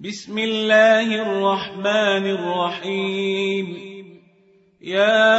بسم 0.00 0.38
الله 0.38 1.22
الرحمن 1.22 2.26
الرحيم. 2.26 3.66
يا 4.82 5.38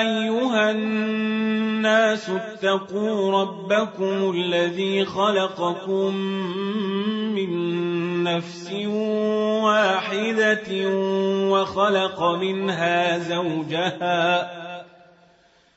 أيها 0.00 0.70
الناس 0.70 2.30
اتقوا 2.30 3.42
ربكم 3.42 4.30
الذي 4.30 5.04
خلقكم 5.04 6.14
من 7.34 7.50
نفس 8.24 8.72
واحدة 9.64 10.68
وخلق 11.50 12.22
منها 12.22 13.18
زوجها 13.18 14.65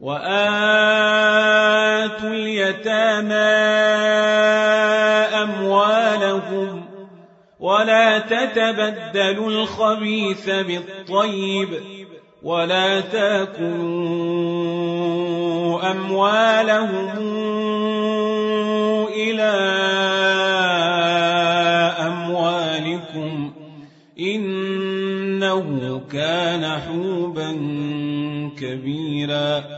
وآتوا 0.00 0.28
اليتامى 2.30 3.34
أموالهم 5.42 6.84
ولا 7.60 8.18
تتبدلوا 8.18 9.50
الخبيث 9.50 10.50
بالطيب 10.50 11.68
ولا 12.42 13.00
تأكلوا 13.00 13.78
أموالهم 15.90 17.18
إلى 19.14 19.52
أموالكم 22.06 23.52
إنه 24.20 26.00
كان 26.12 26.80
حوبا 26.80 27.52
كبيرا 28.58 29.77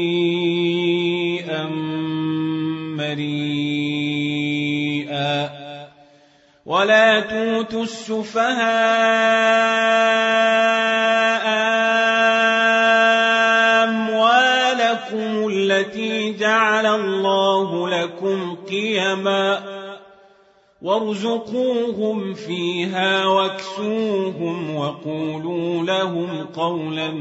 ولا 6.71 7.19
توتوا 7.19 7.83
السفهاء 7.83 8.51
أموالكم 13.83 15.47
التي 15.53 16.33
جعل 16.33 16.85
الله 16.85 17.89
لكم 17.89 18.55
قيماً 18.55 19.81
وارزقوهم 20.81 22.33
فيها 22.33 23.25
واكسوهم 23.25 24.75
وقولوا 24.75 25.83
لهم 25.83 26.43
قولا 26.43 27.11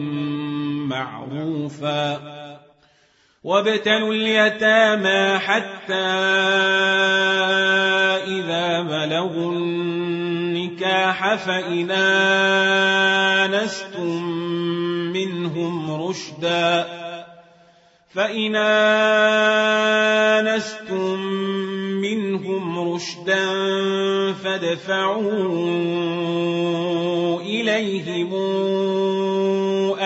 معروفا 0.89 2.40
وابتلوا 3.45 4.15
اليتامى 4.15 5.39
حتى 5.39 5.95
إذا 8.28 8.81
بلغوا 8.81 9.53
النكاح 9.53 11.34
فإن 11.34 11.91
آنستم 13.51 14.23
منهم 15.12 16.03
رشدا 16.03 16.87
فإن 18.15 18.56
آنستم 20.37 21.21
منهم 22.01 22.93
رشدا 22.95 23.47
فادفعوا 24.33 25.31
إليهم 27.41 28.34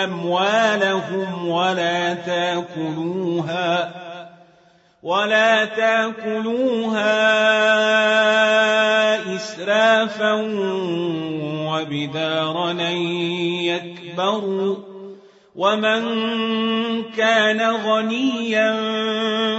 أموالهم 0.04 1.48
ولا 1.48 2.14
تأكلوها 2.14 3.94
ولا 5.02 5.64
تأكلوها 5.64 7.14
إسرافا 9.36 10.32
وبدارا 11.68 12.72
يكبروا 13.62 14.76
ومن 15.56 16.02
كان 17.16 17.60
غنيا 17.60 18.74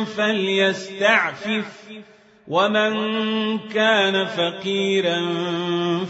فليستعفف 0.03 1.85
ومن 2.47 2.93
كان 3.59 4.25
فقيرا 4.25 5.19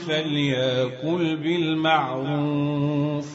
فليأكل 0.07 1.35
بالمعروف. 1.35 3.34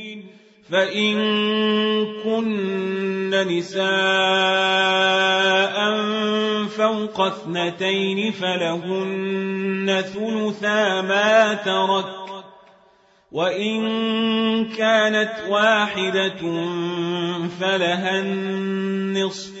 فإن 0.71 1.15
كن 2.23 3.29
نساء 3.29 3.81
فوق 6.67 7.21
اثنتين 7.21 8.31
فلهن 8.31 10.03
ثلثا 10.13 11.01
ما 11.01 11.53
ترك 11.53 12.05
وإن 13.31 13.81
كانت 14.65 15.33
واحدة 15.49 16.39
فلها 17.59 18.19
النصف 18.19 19.60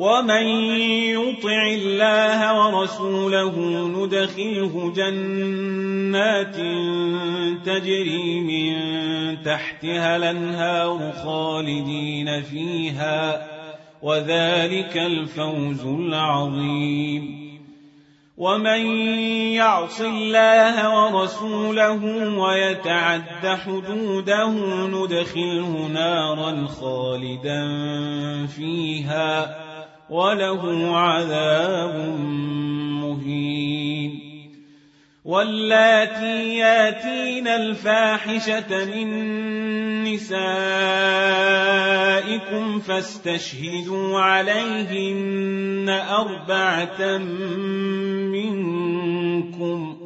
ومن 0.00 0.46
يطع 1.12 1.62
الله 1.66 2.40
ورسوله 2.58 3.56
ندخله 3.86 4.92
جنات 4.96 6.56
تجري 7.66 8.40
من 8.40 8.72
تحتها 9.42 10.16
الانهار 10.16 11.12
خالدين 11.24 12.42
فيها 12.42 13.46
وذلك 14.02 14.96
الفوز 14.96 15.84
العظيم. 15.86 17.40
ومن 18.36 18.86
يعص 19.52 20.00
الله 20.00 20.76
ورسوله 20.96 22.04
ويتعد 22.38 23.46
حدوده 23.46 24.48
ندخله 24.86 25.88
نارا 25.92 26.66
خالدا 26.66 27.66
فيها 28.46 29.69
وله 30.10 30.96
عذاب 30.96 32.18
مهين. 33.00 34.30
واللاتي 35.24 36.56
ياتين 36.56 37.48
الفاحشة 37.48 38.84
من 38.84 39.08
نسائكم 40.04 40.40
فاستشهدوا 42.80 44.20
عليهن 44.20 45.88
أربعة 46.10 47.18
منكم 48.32 49.99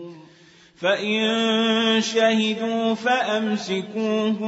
فإن 0.81 2.01
شهدوا 2.01 2.95
فأمسكوهن 2.95 4.45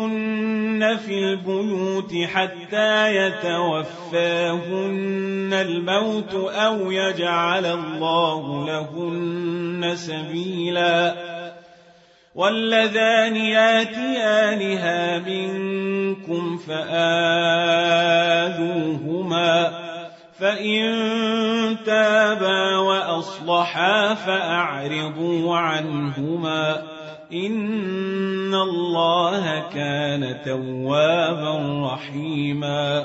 في 1.06 1.18
البيوت 1.18 2.14
حتى 2.34 3.16
يتوفاهن 3.16 4.86
الموت 5.52 6.34
أو 6.34 6.90
يجعل 6.90 7.66
الله 7.66 8.66
لهن 8.66 9.92
سبيلا 9.96 11.14
واللذان 12.34 13.36
ياتيانها 13.36 15.18
منكم 15.18 16.56
فآذوهما 16.56 17.86
فإن 20.38 21.76
تابا 21.86 22.76
وأصلحا 22.78 24.14
فأعرضوا 24.14 25.56
عنهما 25.56 26.82
إن 27.32 28.54
الله 28.54 29.68
كان 29.74 30.36
توابا 30.44 31.82
رحيما 31.92 33.04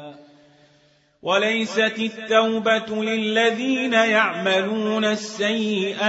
وليست 1.23 1.99
التوبة 1.99 3.03
للذين 3.03 3.93
يعملون 3.93 5.05
السيئات 5.05 5.99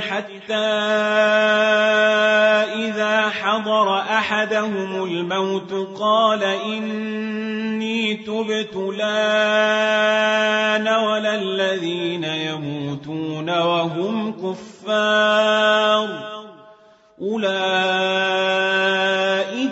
حتى 0.00 0.54
إذا 2.76 3.28
حضر 3.28 3.98
أحدهم 3.98 5.04
الموت 5.04 5.72
قال 5.98 6.44
إني 6.44 8.14
تبت 8.14 8.76
لأن 8.98 10.88
ولا 10.88 11.34
الذين 11.34 12.24
يموتون 12.24 13.50
وهم 13.50 14.32
كفار 14.32 16.08
أولئك 17.22 18.51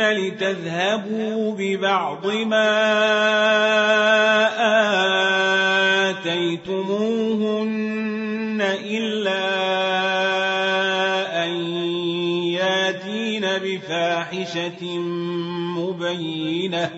لتذهبوا 0.00 1.54
ببعض 1.58 2.26
ما 2.26 2.70
آتيتموهن 6.10 7.80
إلا 8.84 9.44
أن 11.44 11.50
ياتين 12.58 13.42
بفاحشة 13.42 14.98
مبينة 15.78 16.90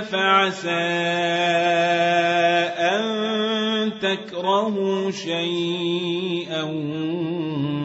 فعسى 0.00 0.70
أن 2.78 3.02
تكرهوا 3.98 5.10
شيئا 5.10 6.62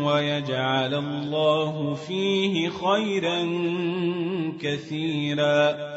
ويجعل 0.05 0.93
الله 0.93 1.93
فيه 2.07 2.69
خيرا 2.69 3.39
كثيرا. 4.61 5.91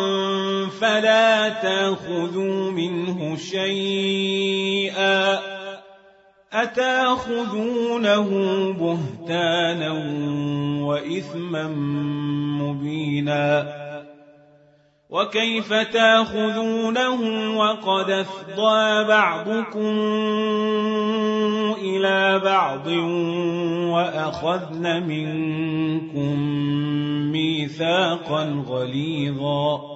فلا 0.82 1.50
تاخذوا 1.50 2.72
منه 2.72 3.36
شيئا 3.36 5.40
أتاخذونه 6.54 8.30
بهتانا 8.72 9.92
وإثما 10.82 11.68
مبينا 12.62 13.85
وكيف 15.10 15.74
تاخذونه 15.74 17.22
وقد 17.58 18.10
أفضى 18.10 19.04
بعضكم 19.08 19.96
إلى 21.82 22.40
بعض 22.40 22.88
وأخذن 23.94 25.04
منكم 25.08 26.40
ميثاقا 27.32 28.64
غليظا. 28.68 29.96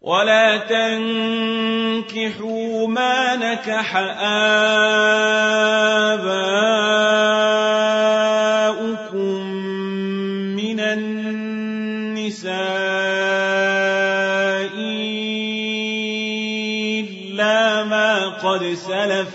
ولا 0.00 0.56
تنكحوا 0.56 2.08
ما 2.88 3.36
نكح 3.36 3.96
آباؤكم 5.96 6.30
من 10.56 10.80
النساء 10.80 11.40
قد 18.50 18.64
سلف. 18.64 19.28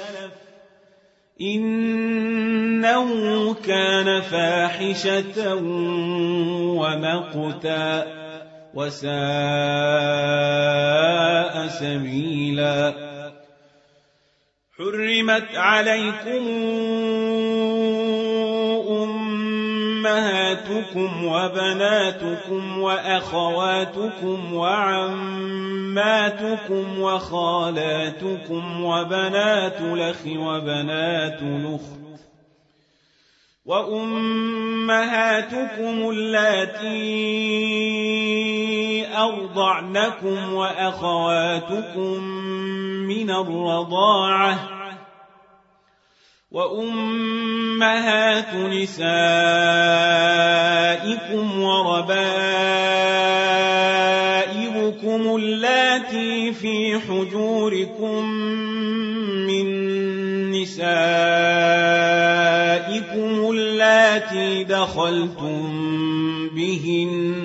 إنه 1.42 3.08
كان 3.54 4.22
فاحشة 4.22 5.56
ومقتا 6.76 8.06
وساء 8.74 9.12
سبيلا. 11.68 12.94
حرمت 14.78 15.56
عليكم 15.56 16.46
أمهاتكم 20.06 21.26
وبناتكم 21.26 22.80
وأخواتكم 22.80 24.54
وعماتكم 24.54 25.80
وخالاتكم 27.00 28.84
وبنات 28.84 29.82
الأخ 29.82 30.26
وبنات 30.28 31.42
الأخت 31.42 31.96
وأمهاتكم 33.66 34.90
اللاتي 36.10 36.96
أرضعنكم 39.18 40.54
وأخواتكم 40.54 42.24
من 43.08 43.30
الرضاعة 43.32 44.85
وأمهات 46.52 48.54
نسائكم 48.54 49.06
وربائبكم 51.62 52.36
اللاتي 55.36 56.54
في 56.54 57.00
حجوركم 57.00 58.26
من 59.48 59.66
نسائكم 60.52 60.86
اللاتي 63.52 64.64
دخلتم 64.64 65.66
بهن 66.56 67.45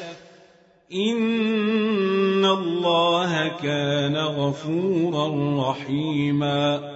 إن 0.93 2.45
الله 2.45 3.47
كان 3.47 4.15
غفورا 4.17 5.27
رحيما 5.69 6.91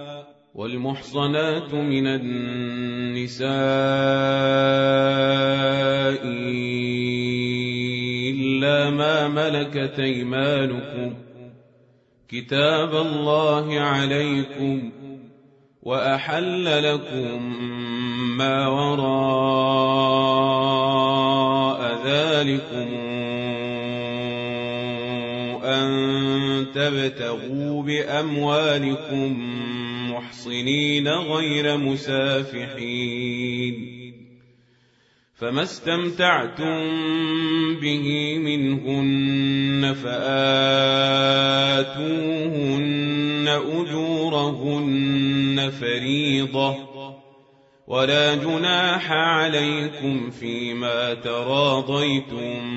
والمحصنات 0.54 1.74
من 1.74 2.06
النساء 2.06 3.46
إلا 8.30 8.90
ما 8.90 9.28
ملكت 9.28 9.98
أيمانكم 9.98 11.14
كتاب 12.28 12.94
الله 12.94 13.80
عليكم 13.80 14.92
وأحل 15.82 16.92
لكم 16.94 17.56
ما 18.36 18.68
وراء 18.68 19.96
ذلكم 22.06 23.15
أن 25.82 26.66
تبتغوا 26.74 27.82
بأموالكم 27.82 29.36
محصنين 30.12 31.08
غير 31.08 31.76
مسافحين 31.76 33.26
فما 35.34 35.62
استمتعتم 35.62 36.84
به 37.80 38.38
منهن 38.38 39.94
فآتوهن 39.94 40.66
أجورهن 44.68 45.70
فريضة 45.80 46.76
ولا 47.86 48.34
جناح 48.34 49.12
عليكم 49.12 50.30
فيما 50.30 51.14
تراضيتم 51.14 52.76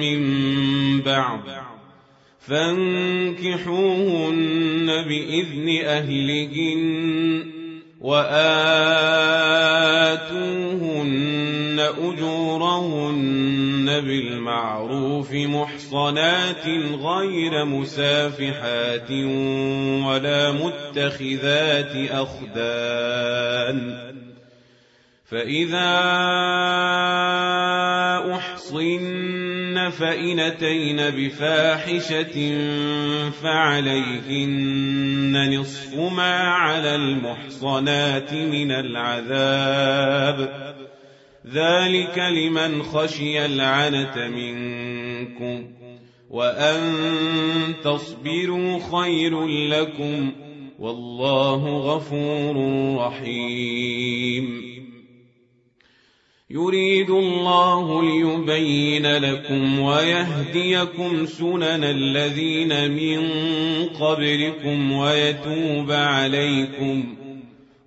من 0.00 0.20
بعض. 1.00 1.40
فانكحوهن 2.40 3.66
بإذن 4.86 5.80
أهلهن 5.84 7.44
وآتوهن 8.00 8.40
أجورهن 11.98 13.49
بالمعروف 14.00 15.32
محصنات 15.32 16.66
غير 17.02 17.64
مسافحات 17.64 19.10
ولا 20.06 20.52
متخذات 20.52 22.10
أخدان 22.10 24.10
فإذا 25.30 25.96
أحصن 28.34 29.90
فإن 29.90 30.40
أتين 30.40 30.96
بفاحشة 30.96 32.36
فعليهن 33.42 34.80
نصف 35.60 35.94
ما 35.94 36.34
على 36.34 36.94
المحصنات 36.94 38.32
من 38.32 38.72
العذاب 38.72 40.70
ذلك 41.46 42.18
لمن 42.18 42.82
خشي 42.82 43.44
العنة 43.44 44.28
منكم 44.28 45.66
وأن 46.30 46.80
تصبروا 47.84 48.78
خير 48.92 49.46
لكم 49.46 50.32
والله 50.78 51.78
غفور 51.78 52.56
رحيم 52.98 54.70
يريد 56.50 57.10
الله 57.10 58.02
ليبين 58.02 59.06
لكم 59.06 59.78
ويهديكم 59.78 61.26
سنن 61.26 61.84
الذين 61.84 62.90
من 62.90 63.28
قبلكم 63.88 64.92
ويتوب 64.92 65.90
عليكم 65.90 67.19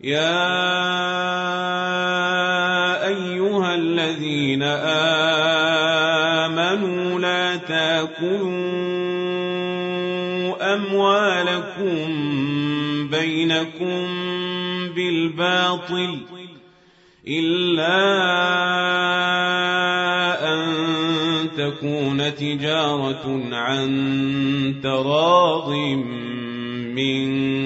يا 0.00 0.56
أيها 3.08 3.74
الذين 3.74 4.62
آمنوا 6.42 7.20
لا 7.20 7.56
تأكلوا 7.56 8.56
أموالكم 10.74 12.06
بينكم 13.08 14.06
بالباطل 14.94 16.18
إلا 17.28 17.96
أن 20.54 20.66
تكون 21.56 22.34
تجارة 22.34 23.40
عن 23.52 24.80
تراض 24.82 25.70
منكم 26.94 27.65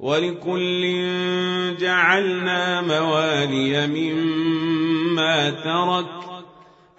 ولكل 0.00 0.82
جعلنا 1.80 2.80
موالي 2.80 3.86
مما 3.86 5.50
ترك 5.50 6.06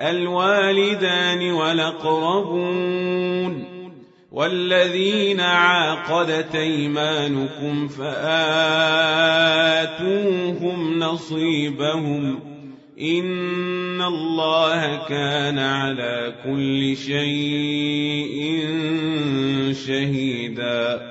الوالدان 0.01 1.51
والأقربون 1.51 3.01
والذين 4.31 5.39
عاقدت 5.39 6.55
أيمانكم 6.55 7.87
فآتوهم 7.87 8.19
نصيبهم 10.99 12.39
إن 13.01 14.01
الله 14.01 15.07
كان 15.09 15.59
على 15.59 16.33
كل 16.43 16.97
شيء 16.97 18.65
شهيدا 19.87 21.11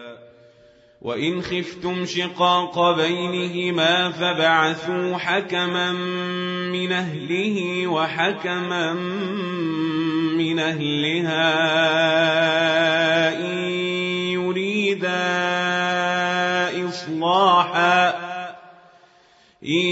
وإن 1.01 1.41
خفتم 1.41 2.05
شقاق 2.05 2.95
بينهما 2.95 4.11
فبعثوا 4.11 5.17
حكما 5.17 5.91
من 6.71 6.91
أهله 6.91 7.87
وحكما 7.87 8.93
من 10.37 10.59
أهلها 10.59 11.47
إن 13.39 13.69
يريدا 14.29 15.21
إصلاحا 16.89 18.09
إن 19.65 19.85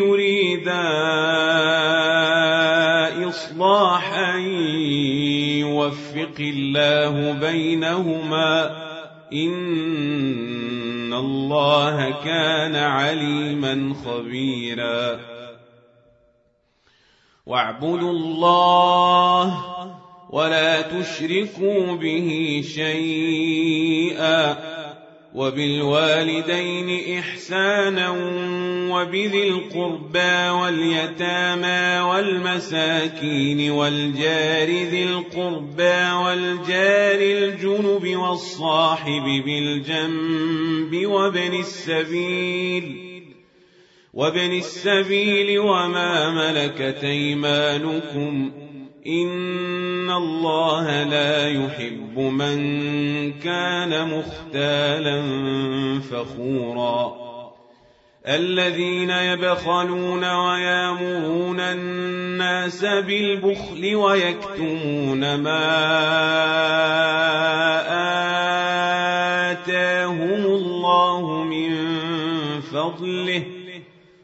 يريدا 0.00 0.88
إصلاحا 3.28 4.36
يوفق 5.60 6.36
الله 6.40 7.32
بينهما 7.32 8.81
إن 9.32 11.12
الله 11.12 12.10
كان 12.24 12.76
عليما 12.76 13.94
خبيرا. 14.04 15.20
واعبدوا 17.46 18.10
الله 18.10 19.64
ولا 20.30 20.80
تشركوا 20.80 21.96
به 21.96 22.62
شيئا. 22.74 24.71
وبالوالدين 25.34 27.18
إحسانا 27.18 28.10
وبذي 28.92 29.48
القربى 29.48 30.48
واليتامى 30.48 32.00
والمساكين 32.00 33.70
والجار 33.70 34.68
ذي 34.68 35.04
القربى 35.04 36.12
والجار 36.24 37.18
الجنب 37.20 38.16
والصاحب 38.16 39.42
بالجنب 39.46 41.06
وابن 41.06 41.60
السبيل 41.60 43.12
وابن 44.14 44.52
السبيل 44.52 45.58
وما 45.58 46.30
ملكت 46.30 47.04
أيمانكم 47.04 48.61
إن 49.06 50.10
الله 50.10 51.02
لا 51.02 51.48
يحب 51.48 52.18
من 52.18 52.58
كان 53.32 54.08
مختالا 54.18 55.22
فخورا 56.10 57.22
الذين 58.28 59.10
يبخلون 59.10 60.24
ويامرون 60.24 61.60
الناس 61.60 62.84
بالبخل 62.84 63.94
ويكتمون 63.94 65.34
ما 65.34 65.62
آتاهم 69.52 70.44
الله 70.44 71.44
من 71.44 71.70
فضله 72.60 73.61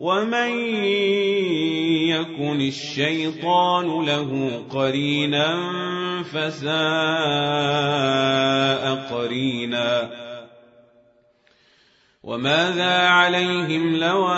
ومن 0.00 0.50
يكن 2.08 2.60
الشيطان 2.60 4.04
له 4.04 4.62
قرينا 4.70 5.56
فساء 6.22 6.70
قرينا 9.12 10.10
وماذا 12.22 13.08
عليهم 13.08 13.96
لو 13.96 14.28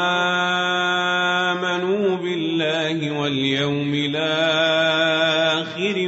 امنوا 1.50 2.16
بالله 2.16 3.20
واليوم 3.20 3.94
الآخر 3.94 5.00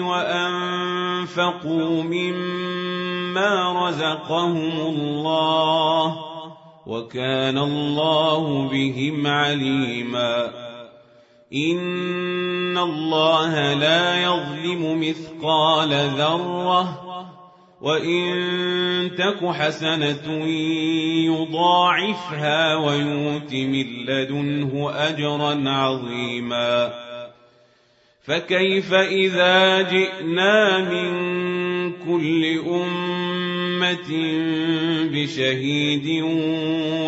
وانفقوا 0.02 1.62
مما 2.02 3.72
رزقهم 3.88 4.80
الله 4.80 6.23
وكان 6.86 7.58
الله 7.58 8.68
بهم 8.68 9.26
عليما. 9.26 10.50
إن 11.54 12.78
الله 12.78 13.74
لا 13.74 14.22
يظلم 14.22 15.00
مثقال 15.00 15.88
ذرة 16.18 17.00
وإن 17.80 19.10
تك 19.18 19.46
حسنة 19.46 20.44
يضاعفها 21.26 22.76
ويؤت 22.76 23.52
من 23.54 23.86
لدنه 24.06 24.90
أجرا 24.94 25.70
عظيما. 25.70 26.92
فكيف 28.24 28.92
إذا 28.94 29.82
جئنا 29.82 30.78
من 30.78 31.12
كل 31.92 32.58
أمة 32.68 33.53
أمة 33.84 34.10
بشهيد 35.12 36.22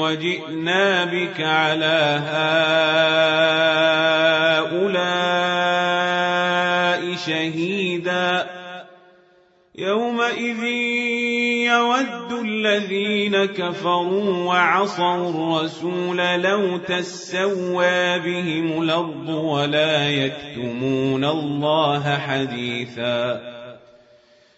وجئنا 0.01 1.05
بك 1.05 1.41
على 1.41 2.21
هؤلاء 4.67 5.07
شهيدا. 7.27 8.47
يومئذ 9.79 10.65
يود 11.65 12.33
الذين 12.45 13.45
كفروا 13.45 14.45
وعصوا 14.45 15.31
الرسول 15.31 16.17
لو 16.17 16.77
تسوى 16.77 18.19
بهم 18.19 18.83
الأرض 18.83 19.29
ولا 19.29 20.11
يكتمون 20.11 21.25
الله 21.25 22.19
حديثا. 22.19 23.56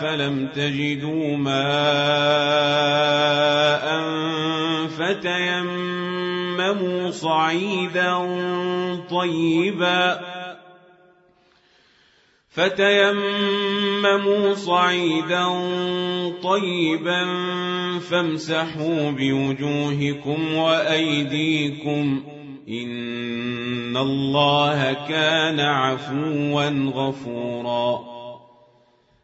فلم 0.00 0.48
تجدوا 0.54 1.36
ماء 1.36 1.54
فتيمموا 4.98 7.10
صعيدا 7.10 8.14
طيبا 9.10 10.20
فتيمموا 12.54 14.54
صعيدا 14.54 15.46
طيبا 16.42 17.24
فامسحوا 17.98 19.10
بوجوهكم 19.10 20.54
وأيديكم 20.54 22.22
إن 22.68 23.96
الله 23.96 24.92
كان 25.08 25.60
عفوا 25.60 26.70
غفورا 26.94 28.13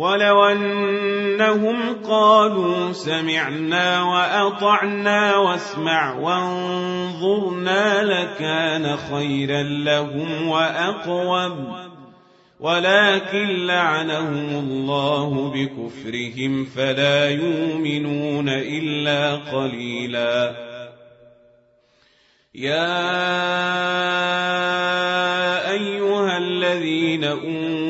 ولو 0.00 0.44
أنهم 0.44 2.02
قالوا 2.08 2.92
سمعنا 2.92 4.02
وأطعنا 4.02 5.36
واسمع 5.36 6.14
وانظرنا 6.18 8.02
لكان 8.02 8.96
خيرا 8.96 9.62
لهم 9.62 10.48
وأقوم. 10.48 11.76
ولكن 12.60 13.66
لعنهم 13.66 14.48
الله 14.48 15.52
بكفرهم 15.54 16.64
فلا 16.64 17.30
يؤمنون 17.30 18.48
إلا 18.48 19.36
قليلا. 19.36 20.54
يا 22.54 23.10
أيها 25.70 26.38
الذين 26.38 27.24
أوتوا 27.24 27.89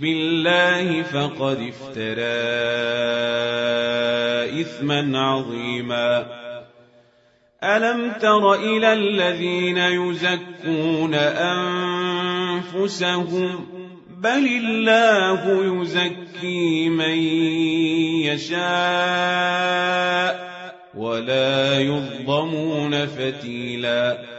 بالله 0.00 1.02
فقد 1.02 1.72
افترى 1.72 2.36
إثما 4.60 5.18
عظيما. 5.18 6.26
ألم 7.64 8.12
تر 8.12 8.54
إلى 8.54 8.92
الذين 8.92 9.78
يزكون 9.78 11.14
أنفسهم؟ 12.74 13.66
بل 14.22 14.46
الله 14.46 15.64
يزكي 15.82 16.88
من 16.88 17.18
يشاء 18.26 18.56
ولا 20.94 21.80
يظلمون 21.80 23.06
فتيلا. 23.06 24.35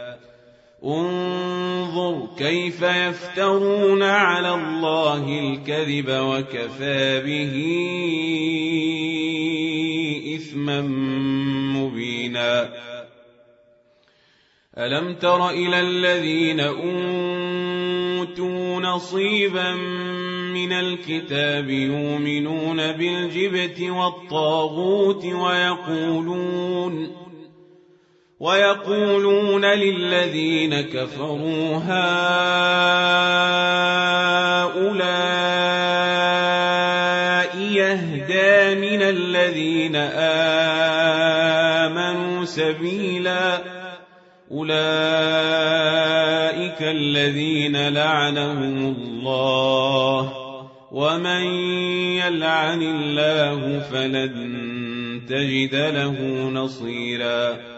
انظر 0.84 2.28
كيف 2.38 2.82
يفترون 2.82 4.02
على 4.02 4.54
الله 4.54 5.38
الكذب 5.38 6.08
وكفى 6.08 7.22
به 7.26 7.54
إثما 10.36 10.80
مبينا. 11.76 12.68
ألم 14.78 15.14
تر 15.14 15.50
إلى 15.50 15.80
الذين 15.80 16.60
أوتوا 16.60 18.80
نصيبا 18.80 19.74
من 20.54 20.72
الكتاب 20.72 21.70
يؤمنون 21.70 22.92
بالجبت 22.92 23.80
والطاغوت 23.80 25.24
ويقولون 25.24 27.27
ويقولون 28.40 29.64
للذين 29.64 30.80
كفروا 30.80 31.76
هؤلاء 31.76 31.98
يهدى 37.58 38.74
من 38.80 39.02
الذين 39.02 39.96
آمنوا 41.86 42.44
سبيلا 42.44 43.60
أولئك 44.52 44.78
الذين 46.82 47.88
لعنهم 47.88 48.96
الله 48.96 50.32
ومن 50.92 51.42
يلعن 52.22 52.82
الله 52.82 53.78
فلن 53.80 55.20
تجد 55.28 55.74
له 55.74 56.48
نصيراً 56.50 57.77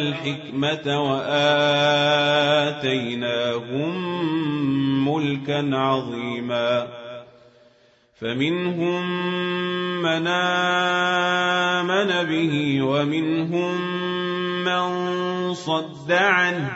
والحكمة 0.00 1.12
وآتيناهم 1.12 1.84
ملكا 5.08 5.76
عظيما. 5.76 6.86
فمنهم 8.20 9.02
من 10.02 10.26
آمن 10.26 12.10
به 12.28 12.82
ومنهم 12.82 13.80
من 14.64 14.84
صد 15.54 16.12
عنه 16.12 16.70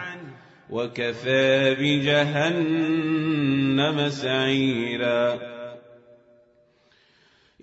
وكفى 0.70 1.74
بجهنم 1.80 2.88
سعيراً. 4.08 5.53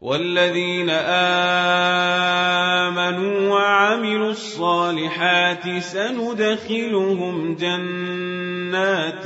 والذين 0.00 0.90
آمنوا 2.90 3.48
وعملوا 3.50 4.30
الصالحات 4.30 5.78
سندخلهم 5.78 7.54
جنات 7.54 9.24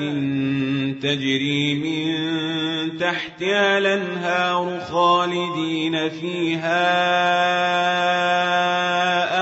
تجري 1.02 1.74
من 1.74 2.98
تحتها 2.98 3.78
الأنهار 3.78 4.80
خالدين 4.80 6.08
فيها 6.08 6.84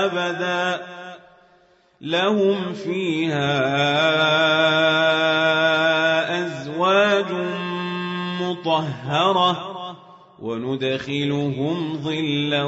أبدا. 0.05 0.85
لهم 2.01 2.73
فيها 2.73 3.59
أزواج 6.45 7.31
مطهرة. 8.41 9.72
وندخلهم 10.43 11.97
ظلا 12.03 12.63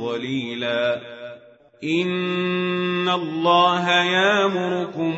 ظليلا. 0.00 1.00
إن 1.84 3.08
الله 3.08 3.90
يامركم 3.90 5.14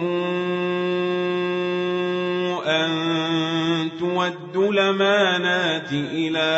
أن 2.66 2.90
تودوا 4.00 4.72
الأمانات 4.72 5.92
إلى 5.92 6.52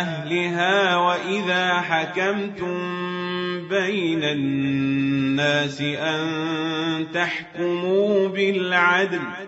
أهلها 0.00 0.96
وإذا 0.96 1.80
حكمتم 1.80 2.78
بين 3.68 4.24
الناس 4.24 5.80
أن 5.80 6.26
تحكموا 7.14 8.28
بالعدل. 8.28 9.47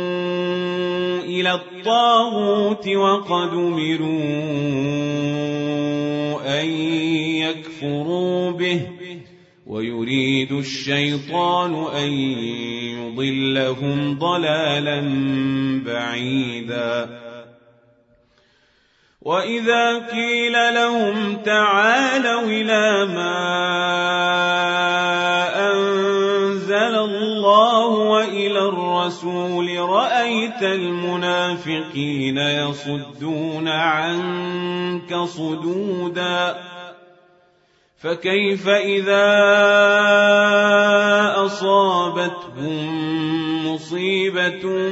إلى 1.39 1.53
الطاغوت 1.53 2.87
وقد 2.87 3.53
أمروا 3.53 4.21
أن 6.61 6.65
يكفروا 7.45 8.51
به 8.51 8.81
ويريد 9.67 10.51
الشيطان 10.51 11.85
أن 11.95 12.11
يضلهم 12.99 14.19
ضلالا 14.19 15.01
بعيدا. 15.85 17.21
وإذا 19.21 20.07
قيل 20.07 20.53
لهم 20.73 21.35
تعالوا 21.35 22.41
إلى 22.41 23.05
ما 23.15 25.00
وإلى 27.91 28.59
الرسول 28.59 29.79
رأيت 29.79 30.63
المنافقين 30.63 32.37
يصدون 32.37 33.67
عنك 33.67 35.15
صدودا 35.15 36.55
فكيف 38.01 38.67
إذا 38.67 39.31
أصابتهم 41.45 43.01
مصيبة 43.73 44.91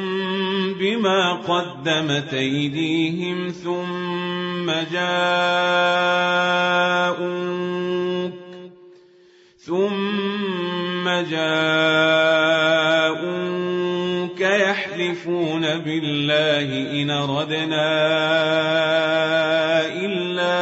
بما 0.80 1.34
قدمت 1.34 2.34
أيديهم 2.34 3.48
ثم 3.48 4.72
جاءوك 4.92 6.10
ثم 9.58 10.89
جاءوك 11.08 12.80
يحلفون 14.42 15.62
بالله 15.62 16.92
إن 17.02 17.12
ردنا 17.12 17.90
إلا 20.06 20.60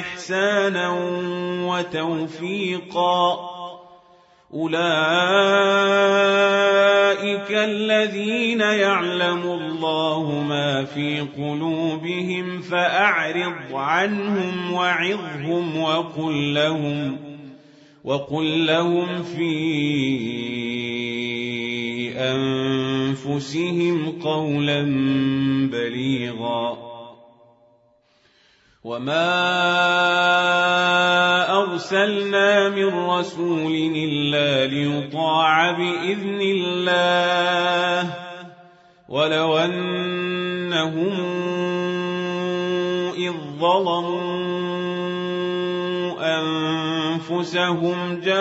إحسانا 0.00 0.88
وتوفيقا. 1.66 3.56
أولئك 4.54 4.86
الذين 7.50 8.60
يعلم 8.60 9.42
الله 9.42 10.30
ما 10.48 10.84
في 10.84 11.20
قلوبهم 11.20 12.60
فأعرض 12.60 13.74
عنهم 13.74 14.72
وعظهم 14.72 15.82
وقل 15.82 16.54
لهم 16.54 17.25
وقل 18.06 18.66
لهم 18.66 19.22
في 19.22 19.52
أنفسهم 22.18 24.20
قولا 24.22 24.82
بليغا 25.72 26.78
وما 28.84 29.26
أرسلنا 31.62 32.68
من 32.68 32.94
رسول 32.94 33.74
إلا 33.74 34.66
ليطاع 34.66 35.70
بإذن 35.70 36.40
الله 36.40 38.14
ولو 39.08 39.58
أنهم 39.58 41.12
إذ 43.18 43.32
ظلموا 43.58 44.95
أنفسهم 47.36 48.20
جاءوك 48.20 48.36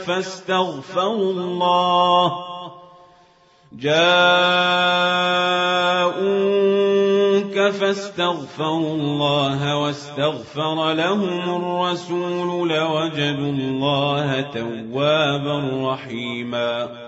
فاستغفروا 0.00 1.32
الله. 1.32 2.32
جاءوك 3.72 4.08
فاستغفروا 7.70 8.94
الله 8.94 9.76
واستغفر 9.76 10.92
لهم 10.92 11.56
الرسول 11.56 12.68
لوجدوا 12.68 13.52
الله 13.52 14.40
توابا 14.40 15.58
رحيما. 15.92 17.07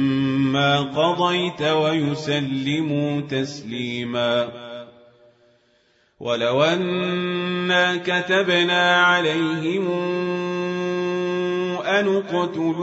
قضيت 0.57 1.61
ويسلموا 1.61 3.21
تسليما. 3.21 4.47
ولو 6.19 6.63
أنا 6.63 7.97
كتبنا 7.97 9.05
عليهم 9.05 9.87
أن 11.81 12.07
اقتلوا 12.15 12.81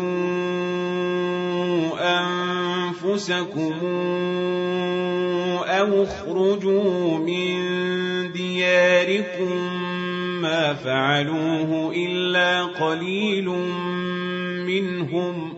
أنفسكم 2.20 3.74
أو 5.64 6.02
اخرجوا 6.02 7.18
من 7.18 7.58
دياركم 8.32 9.54
ما 10.42 10.74
فعلوه 10.74 11.92
إلا 11.96 12.64
قليل 12.64 13.48
منهم 14.66 15.57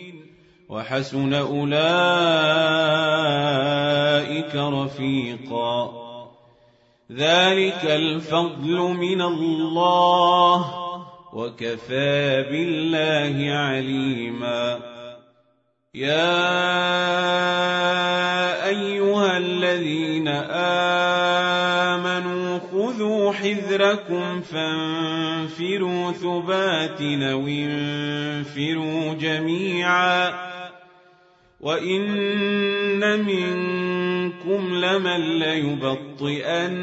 وحسن 0.71 1.33
أولئك 1.33 1.75
رفيقا. 4.55 5.91
ذلك 7.11 7.85
الفضل 7.85 8.77
من 8.77 9.21
الله 9.21 10.65
وكفى 11.33 12.45
بالله 12.51 13.53
عليما. 13.53 14.79
يا 15.95 16.61
أيها 18.67 19.37
الذين 19.37 20.27
آمنوا 21.87 22.59
خذوا 22.71 23.31
حذركم 23.31 24.41
فانفروا 24.41 26.11
ثبات 26.11 27.01
أو 27.01 27.47
انفروا 27.47 29.13
جميعا. 29.13 30.50
وان 31.61 33.25
منكم 33.25 34.75
لمن 34.75 35.39
ليبطئن 35.39 36.81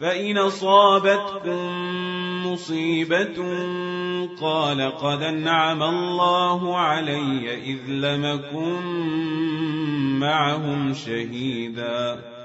فان 0.00 0.38
اصابتكم 0.38 1.86
مصيبه 2.46 3.36
قال 4.40 4.82
قد 4.82 5.22
انعم 5.22 5.82
الله 5.82 6.76
علي 6.76 7.54
اذ 7.54 7.90
لمكن 7.90 8.82
معهم 10.18 10.94
شهيدا 10.94 12.35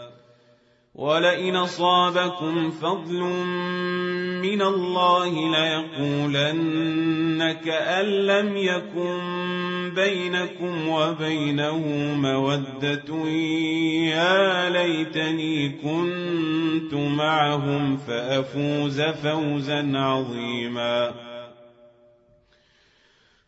ولئن 1.01 1.55
أصابكم 1.55 2.71
فضل 2.71 3.19
من 4.41 4.61
الله 4.61 5.29
ليقولن 5.29 7.51
كأن 7.65 8.05
لم 8.05 8.57
يكن 8.57 9.19
بينكم 9.95 10.87
وبينه 10.87 11.77
مودة. 12.15 13.27
يا 14.13 14.69
ليتني 14.69 15.69
كنت 15.69 16.93
معهم 16.93 17.97
فأفوز 17.97 19.01
فوزا 19.01 19.91
عظيما. 19.95 21.30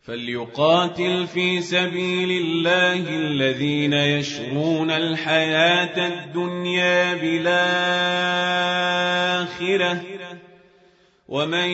فليقاتل 0.06 1.26
في 1.26 1.60
سبيل 1.60 2.30
الله 2.30 3.08
الذين 3.08 3.92
يشرون 3.92 4.90
الحياة 4.90 6.08
الدنيا 6.08 7.14
بالآخرة. 7.14 7.54
ومن 11.28 11.68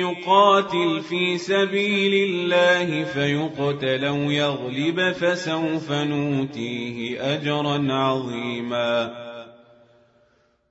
يقاتل 0.00 1.00
في 1.08 1.38
سبيل 1.38 2.14
الله 2.14 3.04
فيقتل 3.04 4.04
أو 4.04 4.30
يغلب 4.30 5.12
فسوف 5.12 5.92
نوتيه 5.92 7.34
أجرا 7.34 7.92
عظيماً. 7.92 9.25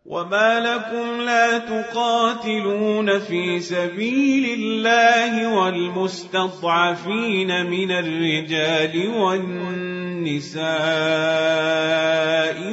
وما 0.06 0.60
لكم 0.60 1.22
لا 1.22 1.58
تقاتلون 1.58 3.20
في 3.20 3.60
سبيل 3.60 4.60
الله 4.60 5.58
والمستضعفين 5.58 6.86
من 7.66 7.92
الرجال 7.92 9.10
والنساء 9.18 10.66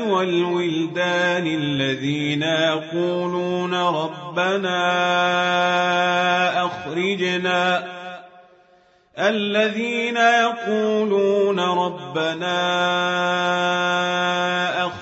والولدان 0.09 1.47
الذين 1.47 2.43
يقولون 2.43 3.74
ربنا 3.74 4.83
أخرجنا 6.66 7.85
الذين 9.18 10.16
يقولون 10.16 11.61
ربنا 11.61 12.62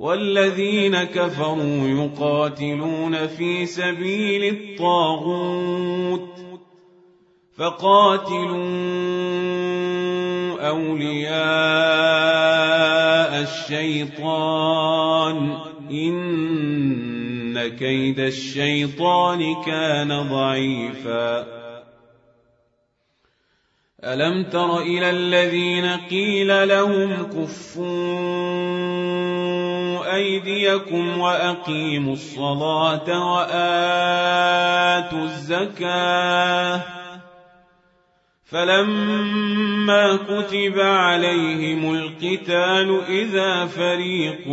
والذين 0.00 1.04
كفروا 1.04 1.88
يقاتلون 1.88 3.26
في 3.26 3.66
سبيل 3.66 4.54
الطاغوت 4.54 6.30
فقاتلوا 7.56 8.60
أولياء 10.68 11.30
الشيطان 13.42 14.56
إن 15.90 17.68
كيد 17.68 18.20
الشيطان 18.20 19.62
كان 19.66 20.28
ضعيفا. 20.28 21.60
ألم 24.04 24.44
تر 24.44 24.78
إلى 24.78 25.10
الذين 25.10 25.86
قيل 25.86 26.68
لهم 26.68 27.22
كفوا 27.22 28.60
أيديكم 30.14 31.18
وأقيموا 31.18 32.12
الصلاة 32.12 33.32
وآتوا 33.32 35.22
الزكاة 35.24 36.80
فلما 38.50 40.16
كتب 40.16 40.78
عليهم 40.78 41.94
القتال 41.94 43.00
إذا 43.08 43.66
فريق 43.66 44.46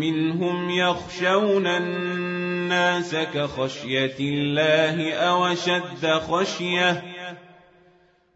منهم 0.00 0.70
يخشون 0.70 1.66
الناس 1.66 3.16
كخشية 3.34 4.16
الله 4.20 5.12
أو 5.12 5.54
شد 5.54 6.06
خشية 6.06 7.02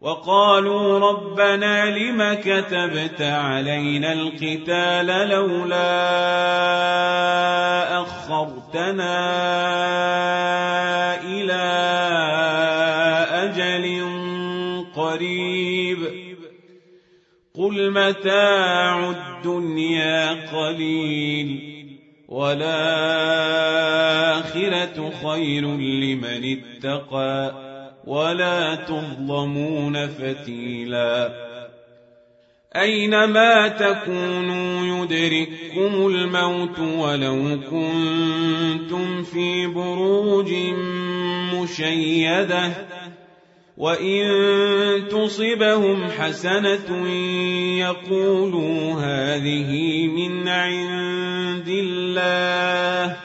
وقالوا 0.05 0.99
ربنا 0.99 1.97
لم 1.97 2.33
كتبت 2.33 3.21
علينا 3.21 4.13
القتال 4.13 5.05
لولا 5.29 6.01
أخرتنا 8.01 9.15
إلى 11.23 11.63
أجل 13.31 14.05
قريب. 14.95 15.97
قل 17.55 17.91
متاع 17.91 19.09
الدنيا 19.09 20.33
قليل 20.57 21.75
والآخرة 22.29 22.75
خير 25.23 25.65
لمن 25.77 26.57
اتقى. 26.57 27.64
ولا 28.05 28.75
تظلمون 28.75 30.07
فتيلا. 30.07 31.45
أينما 32.75 33.67
تكونوا 33.67 34.85
يدرككم 34.85 36.07
الموت 36.07 36.79
ولو 36.79 37.59
كنتم 37.69 39.23
في 39.23 39.67
بروج 39.67 40.53
مشيدة 41.53 42.71
وإن 43.77 44.23
تصبهم 45.07 46.03
حسنة 46.05 47.07
يقولوا 47.79 48.93
هذه 48.93 50.07
من 50.07 50.47
عند 50.47 51.67
الله. 51.67 53.24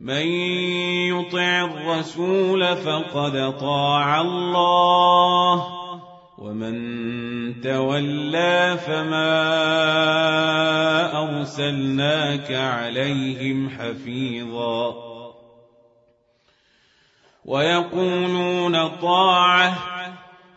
من 0.00 0.26
يطع 1.08 1.64
الرسول 1.64 2.76
فقد 2.76 3.58
طاع 3.58 4.20
الله 4.20 5.66
ومن 6.38 7.60
تولى 7.60 8.78
فما 8.86 9.34
أرسلناك 11.22 12.52
عليهم 12.52 13.70
حفيظا 13.70 14.94
ويقولون 17.44 18.88
طاعة 18.88 19.74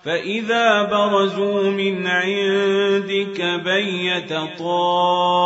فإذا 0.04 0.84
برزوا 0.84 1.70
من 1.70 2.08
عندك 2.08 3.42
بيت 3.66 4.34
طائفة 4.60 5.38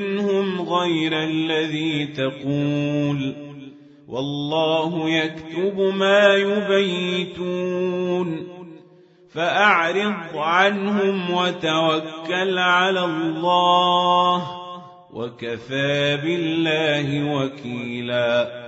منهم 0.00 0.60
غير 0.60 1.12
الذي 1.12 2.06
تقول 2.06 3.34
والله 4.08 5.10
يكتب 5.10 5.80
ما 5.80 6.34
يبيتون 6.34 7.82
فأعرض 9.34 10.36
عنهم 10.36 11.30
وتوكل 11.30 12.58
على 12.58 13.04
الله 13.04 14.62
وكفى 15.12 16.16
بالله 16.16 17.34
وكيلا 17.34 18.62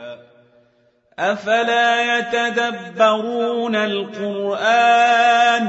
أفلا 1.18 2.18
يتدبرون 2.18 3.76
القرآن 3.76 5.68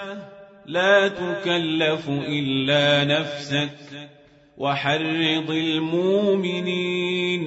لا 0.71 1.07
تكلف 1.07 2.09
إلا 2.09 3.03
نفسك 3.19 4.09
وحرض 4.57 5.49
المؤمنين. 5.49 7.41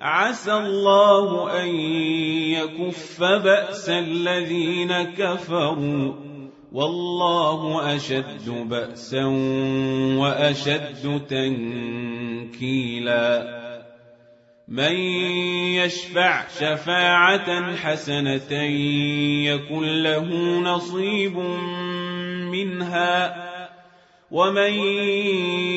عسى 0.00 0.52
الله 0.52 1.60
أن 1.62 1.68
يكف 2.54 3.22
بأس 3.22 3.88
الذين 3.88 5.02
كفروا. 5.02 6.12
والله 6.72 7.96
أشد 7.96 8.68
بأسا 8.68 9.24
وأشد 10.18 11.22
تنكيلا. 11.28 12.82
من 14.68 14.92
يشفع 15.76 16.48
شفاعة 16.48 17.76
حسنة 17.76 18.52
يكن 19.44 20.02
له 20.02 20.58
نصيب 20.60 21.36
منها 22.52 23.34
ومن 24.30 24.72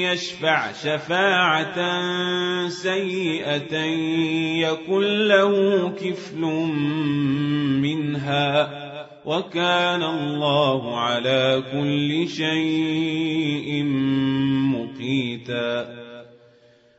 يشفع 0.04 0.72
شفاعة 0.72 1.80
سيئة 2.68 3.76
يكن 4.68 5.28
له 5.28 5.90
كفل 5.90 6.42
منها 7.82 8.86
وكان 9.26 10.04
الله 10.04 10.98
على 10.98 11.64
كل 11.72 12.28
شيء 12.28 13.84
مقيتا 14.74 16.05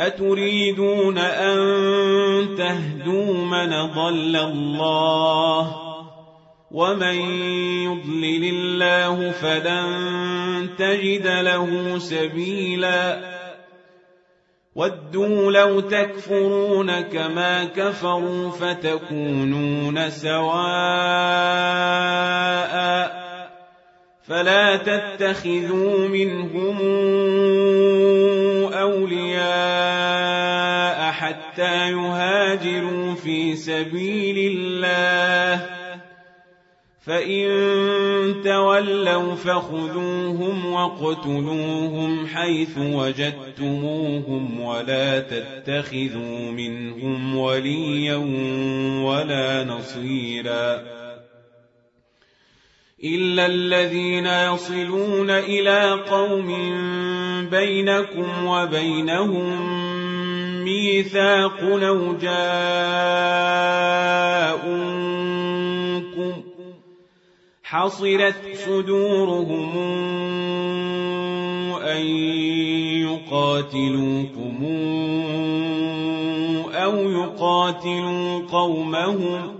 أتريدون 0.00 1.18
أن 1.18 1.58
تهدوا 2.56 3.34
من 3.34 3.92
ضل 3.94 4.36
الله 4.36 5.76
ومن 6.70 7.14
يضلل 7.84 8.44
الله 8.54 9.30
فلن 9.30 10.68
تجد 10.78 11.26
له 11.26 11.98
سبيلا 11.98 13.20
ودوا 14.74 15.52
لو 15.52 15.80
تكفرون 15.80 17.00
كما 17.00 17.64
كفروا 17.64 18.50
فتكونون 18.50 20.10
سواء 20.10 21.60
فلا 24.22 24.76
تتخذوا 24.76 26.08
منهم 26.08 26.76
أولياء 28.72 30.20
حتى 31.12 31.90
يهاجروا 31.90 33.14
في 33.14 33.56
سبيل 33.56 34.56
الله. 34.56 35.66
فإن 37.00 37.48
تولوا 38.44 39.34
فخذوهم 39.34 40.66
واقتلوهم 40.66 42.26
حيث 42.26 42.78
وجدتموهم 42.78 44.60
ولا 44.60 45.20
تتخذوا 45.20 46.50
منهم 46.50 47.36
وليا 47.36 48.16
ولا 49.04 49.64
نصيرا. 49.64 50.99
إلا 53.04 53.46
الذين 53.46 54.26
يصلون 54.26 55.30
إلى 55.30 56.04
قوم 56.10 56.46
بينكم 57.50 58.46
وبينهم 58.46 59.80
ميثاق 60.64 61.60
أو 61.62 62.14
جاءوكم 62.20 62.42
حصرت 67.62 68.42
صدورهم 68.54 69.78
أن 71.82 72.06
يقاتلوكم 73.08 74.64
أو 76.74 77.10
يقاتلوا 77.10 78.46
قومهم 78.52 79.59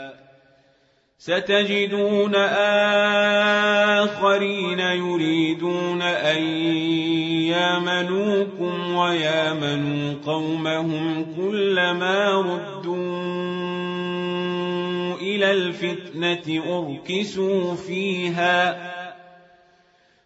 ستجدون 1.21 2.35
آخرين 4.05 4.79
يريدون 4.79 6.01
أن 6.01 6.43
يامنوكم 7.53 8.95
ويامنوا 8.95 10.13
قومهم 10.25 11.25
كلما 11.35 12.29
ردوا 12.31 13.01
إلى 15.21 15.51
الفتنة 15.51 16.63
أركسوا 16.77 17.75
فيها 17.75 18.91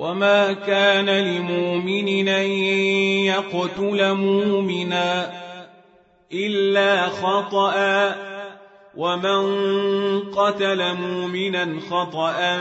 وما 0.00 0.52
كان 0.52 1.10
لمؤمن 1.10 2.28
أن 2.28 2.50
يقتل 3.28 4.14
مؤمنا 4.14 5.32
إلا 6.32 7.06
خطأ 7.08 7.74
ومن 8.96 9.42
قتل 10.20 10.94
مؤمنا 10.94 11.80
خطأ 11.90 12.58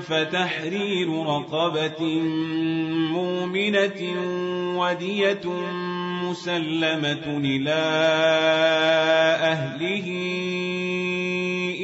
فتحرير 0.00 1.26
رقبة 1.26 2.04
مؤمنة 3.12 4.00
ودية 4.78 5.46
مسلمة 6.22 7.40
إلى 7.44 7.80
أهله 9.42 10.06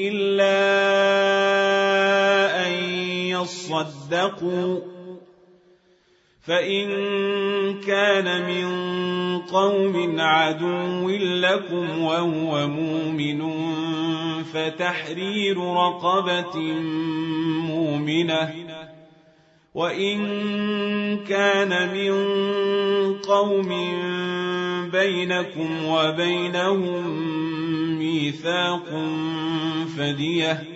إلا 0.09 1.06
يصدقوا 3.47 4.81
فإن 6.47 6.87
كان 7.81 8.47
من 8.47 8.67
قوم 9.39 10.21
عدو 10.21 11.11
لكم 11.11 12.03
وهو 12.03 12.67
مؤمن 12.67 13.43
فتحرير 14.43 15.59
رقبة 15.59 16.59
مؤمنة. 17.71 18.55
وإن 19.75 20.19
كان 21.25 21.95
من 21.95 22.15
قوم 23.15 23.69
بينكم 24.93 25.85
وبينهم 25.85 27.19
ميثاق 27.99 29.07
فدية. 29.99 30.76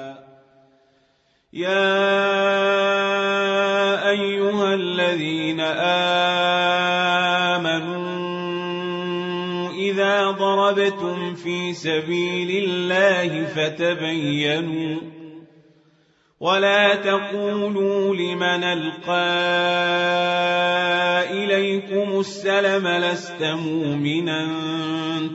يا 1.53 1.69
ايها 4.09 4.73
الذين 4.73 5.59
امنوا 7.59 8.11
اذا 9.71 10.31
ضربتم 10.31 11.33
في 11.35 11.73
سبيل 11.73 12.63
الله 12.63 13.45
فتبينوا 13.45 15.20
ولا 16.41 16.95
تقولوا 16.95 18.15
لمن 18.15 18.63
القى 18.63 19.11
اليكم 21.31 22.19
السلم 22.19 22.87
لست 22.87 23.43
مؤمنا 23.43 24.47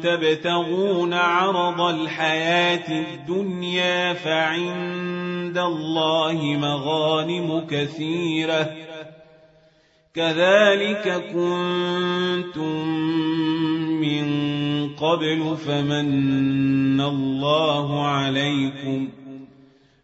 تبتغون 0.03 1.15
عرض 1.15 1.81
الحياة 1.81 3.05
الدنيا 3.05 4.13
فعند 4.13 5.59
الله 5.59 6.43
مغانم 6.43 7.67
كثيره 7.71 8.71
كذلك 10.15 11.25
كنتم 11.33 12.89
من 14.01 14.27
قبل 14.97 15.57
فمن 15.57 17.01
الله 17.01 18.07
عليكم 18.07 19.09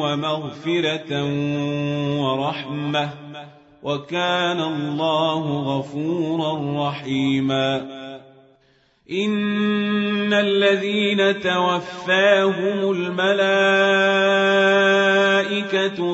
ومغفرة 0.00 1.24
ورحمة. 2.20 3.10
وكان 3.82 4.60
الله 4.60 5.78
غفورا 5.78 6.88
رحيما. 6.88 8.00
إن 9.12 10.32
الذين 10.32 11.40
توفاهم 11.40 12.90
الملائكة 12.90 13.42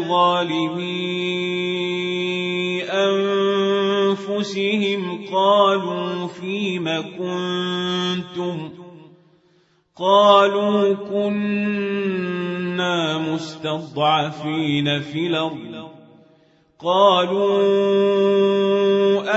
ظالمي 0.09 1.37
أنفسهم 2.83 5.25
قالوا 5.33 6.27
فيم 6.27 6.85
كنتم؟ 7.19 8.71
قالوا 9.97 10.95
كنا 10.95 12.36
مستضعفين 13.19 15.01
في 15.01 15.27
الأرض. 15.27 15.87
قالوا 16.81 17.57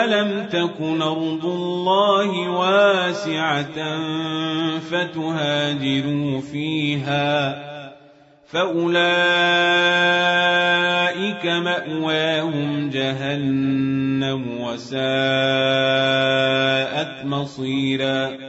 ألم 0.04 0.46
تكن 0.46 1.02
أرض 1.02 1.46
الله 1.46 2.50
واسعة 2.50 4.00
فتهاجروا 4.80 6.42
فيها 6.42 7.70
فأولئك 8.52 8.96
مأواهم 11.46 12.90
جهنم 12.90 14.62
وساءت 14.62 15.00
مصيرا. 17.26 18.49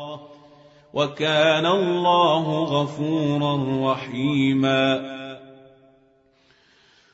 وكان 0.93 1.65
الله 1.65 2.63
غفورا 2.63 3.91
رحيما. 3.91 5.21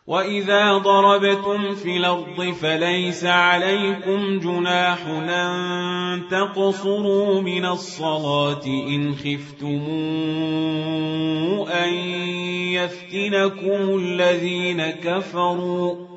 وإذا 0.07 0.77
ضربتم 0.77 1.75
في 1.75 1.97
الأرض 1.97 2.53
فليس 2.61 3.25
عليكم 3.25 4.39
جناح 4.39 5.07
أن 5.07 6.21
تقصروا 6.31 7.41
من 7.41 7.65
الصلاة 7.65 8.65
إن 8.65 9.15
خفتم 9.15 9.83
أن 11.71 11.93
يفتنكم 12.73 13.99
الذين 13.99 14.89
كفروا. 14.89 16.16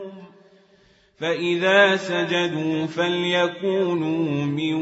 فإذا 1.21 1.95
سجدوا 1.95 2.85
فليكونوا 2.85 4.45
من 4.45 4.73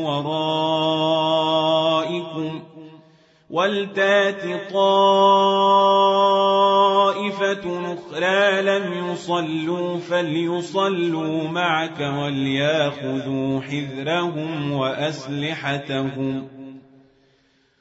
ورائكم 0.00 1.18
ولتات 3.50 4.72
طائفة 4.72 5.58
أخرى 7.94 8.62
لم 8.62 9.10
يصلوا 9.12 9.98
فليصلوا 9.98 11.48
معك 11.48 12.00
وليأخذوا 12.00 13.60
حذرهم 13.60 14.72
وأسلحتهم 14.72 16.57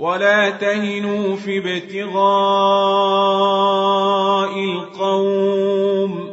ولا 0.00 0.50
تهنوا 0.50 1.36
في 1.36 1.58
ابتغاء 1.58 2.14
القوم. 4.64 6.30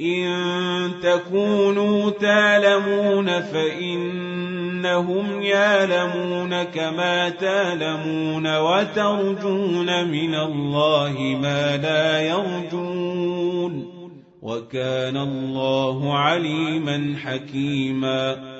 إن 0.00 0.90
تكونوا 1.02 2.10
تالمون 2.10 3.40
فإنهم 3.40 5.42
يالمون 5.42 6.62
كما 6.62 7.28
تالمون 7.28 8.58
وترجون 8.58 10.08
من 10.08 10.34
الله 10.34 11.38
ما 11.42 11.76
لا 11.76 12.20
يرجون. 12.20 14.00
وكان 14.42 15.16
الله 15.16 16.18
عليما 16.18 17.14
حكيما. 17.24 18.59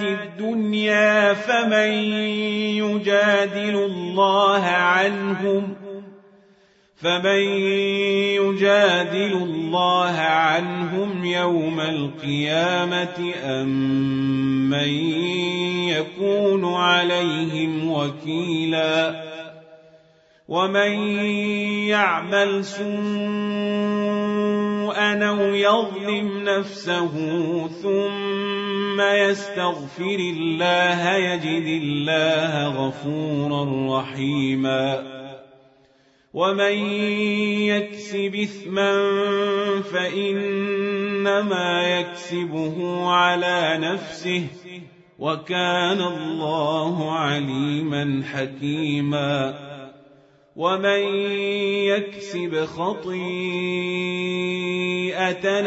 الدنيا 0.00 1.34
فمن 1.34 1.92
يجادل 2.78 3.76
الله 3.76 4.64
عنهم 4.64 5.76
فمن 6.96 7.40
يجادل 8.40 9.32
الله 9.32 10.16
عنهم 10.18 11.24
يوم 11.24 11.80
القيامة 11.80 13.32
أم 13.44 13.68
من 14.70 14.88
يكون 15.88 16.74
عليهم 16.74 17.90
وكيلا 17.90 19.24
ومن 20.48 20.92
يعمل 21.88 22.64
سوءا 22.64 22.84
أو 25.28 25.40
يظلم 25.40 26.44
نفسه 26.44 27.12
ثم 27.82 28.63
يستغفر 29.00 30.18
الله 30.18 31.16
يجد 31.16 31.82
الله 31.82 32.68
غفورا 32.68 34.00
رحيما. 34.00 35.14
ومن 36.34 36.76
يكسب 37.62 38.34
إثما 38.34 38.92
فإنما 39.92 41.98
يكسبه 41.98 43.06
على 43.10 43.78
نفسه 43.80 44.46
وكان 45.18 46.00
الله 46.00 47.12
عليما 47.12 48.22
حكيما. 48.32 49.54
ومن 50.56 51.02
يكسب 51.90 52.64
خطيئة 52.64 53.24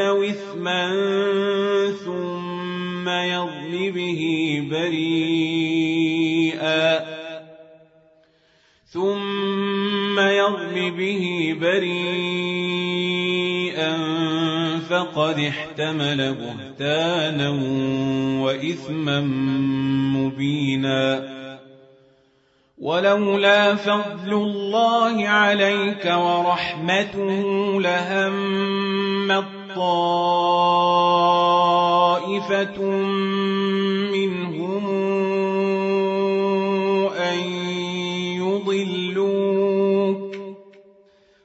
أو 0.10 0.24
إثما 0.24 0.82
ثم 2.06 2.47
يظل 3.08 3.92
به 3.92 4.22
بريئا. 4.72 6.08
ثم 8.86 10.20
يرم 10.20 10.96
به 10.98 11.56
بريئا 11.62 12.38
فقد 14.90 15.40
احتمل 15.40 16.34
بهتانا 16.34 17.50
واثما 18.44 19.22
مبينا. 20.18 21.38
ولولا 22.78 23.76
فضل 23.76 24.34
الله 24.34 25.28
عليك 25.28 26.06
ورحمته 26.06 27.82
لهم 27.82 29.28
طائفه 32.28 32.82
منهم 34.12 34.98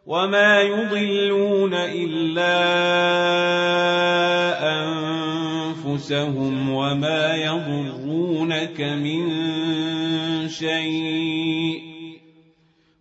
وما 0.07 0.61
يضلون 0.61 1.75
إلا 1.75 2.59
أنفسهم 5.85 6.71
وما 6.71 7.35
يضرونك 7.37 8.81
من 8.81 9.29
شيء 10.49 11.92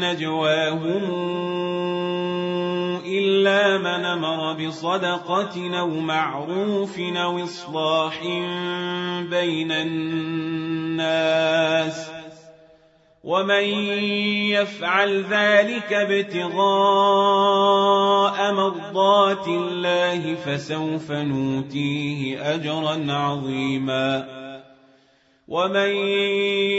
نجواهم 0.00 1.04
إلا 3.06 3.78
من 3.78 4.04
أمر 4.04 4.52
بصدقة 4.52 5.80
أو 5.80 5.88
معروف 5.88 6.98
أو 6.98 7.44
إصلاح 7.44 8.22
بين 9.30 9.72
الناس 9.72 11.20
ومن 13.24 13.64
يفعل 14.50 15.24
ذلك 15.24 15.92
ابتغاء 15.92 16.60
مرضات 18.54 19.48
الله 19.48 20.34
فسوف 20.34 21.12
نوتيه 21.12 22.54
أجرا 22.54 23.12
عظيماً 23.12 24.39
ومن 25.50 25.90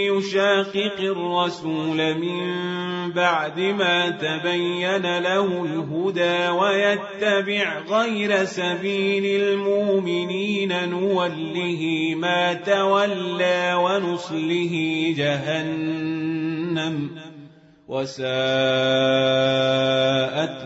يشاقق 0.07 0.99
الرسول 0.99 2.13
من 2.13 2.41
بعد 3.11 3.59
ما 3.59 4.09
تبين 4.09 5.19
له 5.19 5.63
الهدى 5.65 6.49
ويتبع 6.49 7.80
غير 7.80 8.45
سبيل 8.45 9.41
المؤمنين 9.41 10.89
نوله 10.89 12.13
ما 12.15 12.53
تولى 12.53 13.74
ونصله 13.84 15.05
جهنم 15.17 17.09
وساءت 17.88 18.28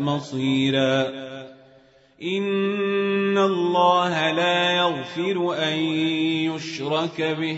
مصيرا 0.01 1.25
ان 2.23 3.37
الله 3.37 4.31
لا 4.31 4.71
يغفر 4.71 5.55
ان 5.63 5.77
يشرك 6.53 7.21
به 7.21 7.57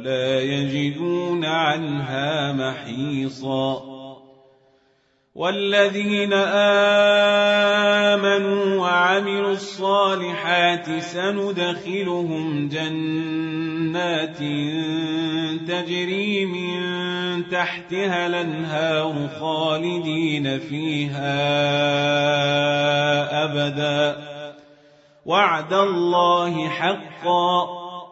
ولا 0.00 0.40
يجدون 0.40 1.44
عنها 1.44 2.52
محيصا. 2.52 3.82
والذين 5.34 6.32
آمنوا 8.12 8.80
وعملوا 8.80 9.52
الصالحات 9.52 10.98
سندخلهم 10.98 12.68
جنات 12.68 14.38
تجري 15.68 16.46
من 16.46 16.80
تحتها 17.48 18.26
الأنهار 18.26 19.28
خالدين 19.40 20.58
فيها 20.58 21.40
أبدا. 23.44 24.16
وعد 25.26 25.72
الله 25.72 26.68
حقا. 26.68 27.79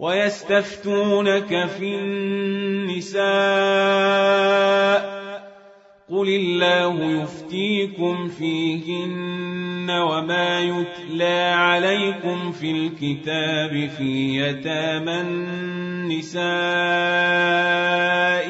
ويستفتونك 0.00 1.66
في 1.66 1.94
النساء 1.94 3.20
قل 6.10 6.28
الله 6.28 7.22
يفتيكم 7.22 8.28
فيهن 8.28 9.90
وما 9.90 10.60
يتلى 10.60 11.52
عليكم 11.54 12.52
في 12.52 12.70
الكتاب 12.70 13.90
في 13.98 14.40
يتامى 14.40 15.20
النساء 15.20 16.40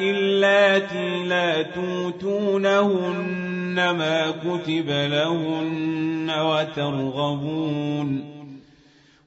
اللاتي 0.09 1.23
لا 1.23 1.61
توتونهن 1.61 3.25
ما 3.75 4.31
كتب 4.31 4.89
لهن 4.89 6.31
وترغبون 6.39 8.40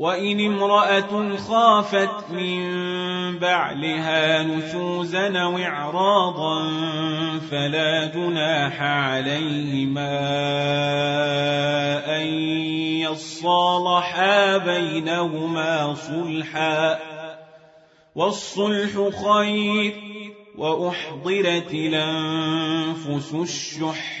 وإن 0.00 0.40
امرأة 0.40 1.36
خافت 1.36 2.30
من 2.30 3.38
بعلها 3.38 4.42
نشوزا 4.42 5.38
أو 5.38 5.58
إعراضا 5.58 6.68
فلا 7.50 8.06
جناح 8.06 8.82
عليهما 8.82 10.18
أن 12.16 12.26
يصالحا 13.04 14.58
بينهما 14.58 15.94
صلحا 15.94 16.98
والصلح 18.14 19.10
خير 19.24 19.94
وأحضرت 20.58 21.74
الأنفس 21.74 23.34
الشح 23.34 24.20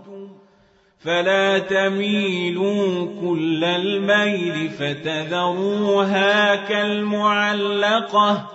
فلا 1.03 1.59
تميلوا 1.59 3.05
كل 3.21 3.63
الميل 3.63 4.69
فتذروها 4.69 6.55
كالمعلقة. 6.55 8.49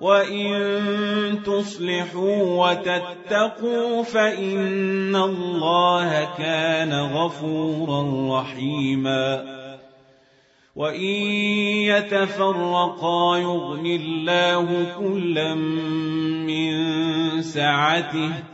وإن 0.00 1.42
تصلحوا 1.46 2.70
وتتقوا 2.70 4.02
فإن 4.02 5.16
الله 5.16 6.28
كان 6.38 6.92
غفورا 6.92 8.40
رحيما. 8.40 9.44
وإن 10.76 11.22
يتفرقا 11.86 13.38
يغن 13.38 13.86
الله 13.86 14.86
كلا 14.98 15.54
من 16.44 16.72
سعته. 17.42 18.53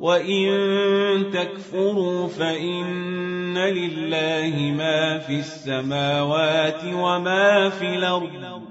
وإن 0.00 1.30
تكفروا 1.32 2.28
فإن 2.28 3.58
لله 3.58 4.74
ما 4.78 5.18
في 5.18 5.38
السماوات 5.38 6.84
وما 6.84 7.68
في 7.68 7.94
الأرض 7.94 8.62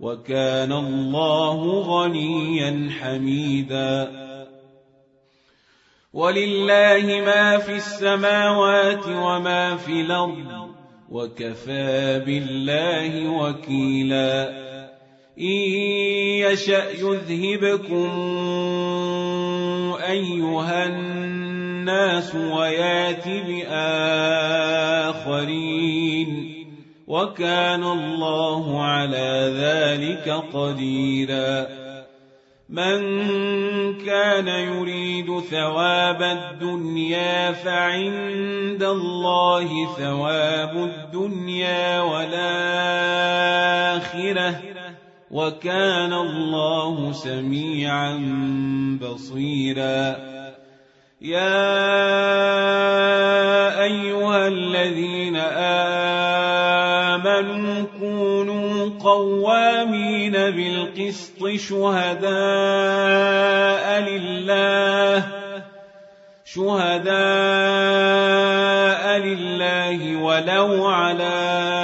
وكان 0.00 0.72
الله 0.72 1.80
غنيا 1.80 2.90
حميدا 3.00 4.24
ولله 6.12 7.22
ما 7.26 7.58
في 7.58 7.76
السماوات 7.76 9.06
وما 9.08 9.76
في 9.76 10.00
الأرض 10.00 10.68
وكفى 11.10 12.22
بالله 12.26 13.28
وكيلا 13.28 14.63
إن 15.38 15.44
يشأ 16.46 16.90
يذهبكم 16.90 18.10
أيها 20.08 20.86
الناس 20.86 22.34
ويات 22.34 23.28
بآخرين 23.28 24.54
وكان 27.06 27.84
الله 27.84 28.82
على 28.82 29.54
ذلك 29.58 30.28
قديرا 30.54 31.66
من 32.68 32.98
كان 33.98 34.48
يريد 34.48 35.40
ثواب 35.40 36.22
الدنيا 36.22 37.52
فعند 37.52 38.82
الله 38.82 39.94
ثواب 39.98 40.76
الدنيا 40.76 42.00
والآخرة 42.00 42.44
وكان 45.34 46.12
الله 46.12 47.12
سميعا 47.12 48.10
بصيرا. 49.02 50.16
يا 51.20 51.74
أيها 53.82 54.48
الذين 54.48 55.36
آمنوا 57.16 57.84
كونوا 58.00 58.90
قوامين 59.00 60.32
بالقسط 60.32 61.46
شهداء 61.56 62.30
لله 64.00 65.26
شهداء 66.44 67.14
لله 69.18 70.16
ولو 70.22 70.86
على 70.86 71.83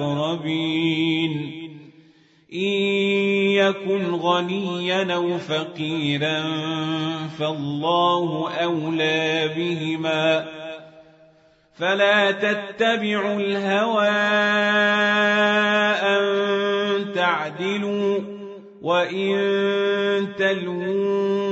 والأقربين 0.00 1.60
إن 2.52 2.72
يكن 3.52 4.14
غنيا 4.14 5.14
أو 5.14 5.38
فقيرا 5.38 6.42
فالله 7.38 8.50
أولى 8.62 9.50
بهما. 9.56 10.46
فلا 11.78 12.30
تتبعوا 12.30 13.40
الهوى 13.40 14.08
أن 15.98 17.12
تعدلوا 17.14 18.18
وإن 18.82 20.28
تلووا 20.38 21.49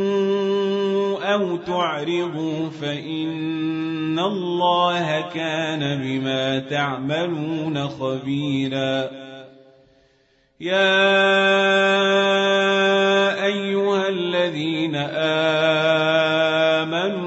أو 1.29 1.57
تعرضوا 1.57 2.71
فإن 2.81 4.19
الله 4.19 5.21
كان 5.21 6.03
بما 6.03 6.59
تعملون 6.59 7.89
خبيرا 7.89 9.11
يا 10.61 10.95
أيها 13.45 14.09
الذين 14.09 14.97
آمنوا 16.77 17.19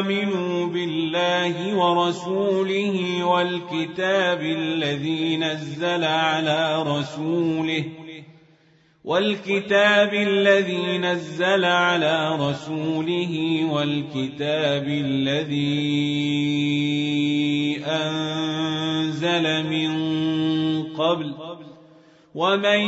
آمنوا 0.00 0.66
بالله 0.66 1.76
ورسوله 1.76 3.24
والكتاب 3.24 4.40
الذي 4.42 5.36
نزل 5.36 6.04
على 6.04 6.82
رسوله 6.82 7.84
والكتاب 9.08 10.14
الذي 10.14 10.98
نزل 10.98 11.64
على 11.64 12.36
رسوله 12.40 13.64
والكتاب 13.72 14.88
الذي 14.88 15.78
أنزل 17.86 19.64
من 19.64 19.90
قبل 20.82 21.34
ومن 22.38 22.80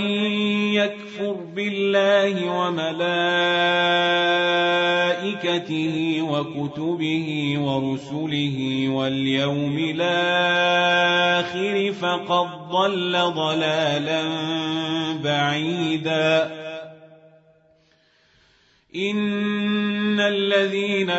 يكفر 0.79 1.37
بالله 1.55 2.35
وملائكته 2.51 3.07
وكتبه 6.23 7.55
ورسله 7.59 8.89
واليوم 8.89 9.79
الآخر 9.79 10.73
فقد 11.93 12.49
ضل 12.71 13.13
ضلالا 13.35 14.23
بعيدا 15.25 16.51
إن 18.97 20.21
الذين 20.21 21.11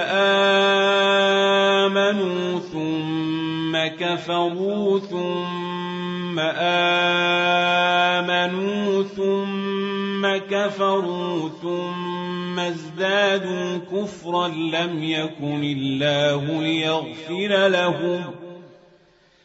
آمنوا 1.82 2.60
ثم 2.60 3.78
كفروا 4.00 5.00
ثم 5.00 5.61
آمنوا 8.20 9.04
ثم 9.04 10.38
كفروا 10.38 11.50
ثم 11.62 12.60
ازدادوا 12.60 13.78
كفرا 13.78 14.48
لم 14.48 15.04
يكن 15.04 15.64
الله 15.64 16.62
ليغفر 16.62 17.68
لهم 17.68 18.24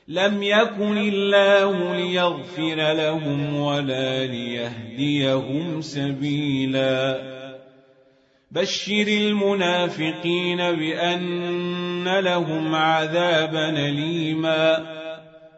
لم 0.09 0.43
يكن 0.43 0.99
الله 0.99 1.97
ليغفر 1.97 2.93
لهم 2.93 3.57
ولا 3.57 4.27
ليهديهم 4.27 5.81
سبيلا 5.81 7.37
بشر 8.51 9.07
المنافقين 9.09 10.57
بأن 10.57 12.19
لهم 12.19 12.75
عذابا 12.75 13.69
أليما 13.69 14.96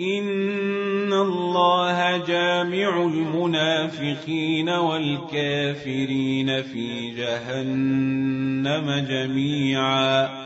إن 0.00 1.12
الله 1.12 2.16
جامع 2.16 3.02
المنافقين 3.02 4.68
والكافرين 4.68 6.62
في 6.62 7.10
جهنم 7.10 9.06
جميعا 9.08 10.45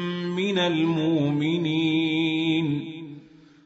من 0.41 0.59
المؤمنين. 0.59 2.01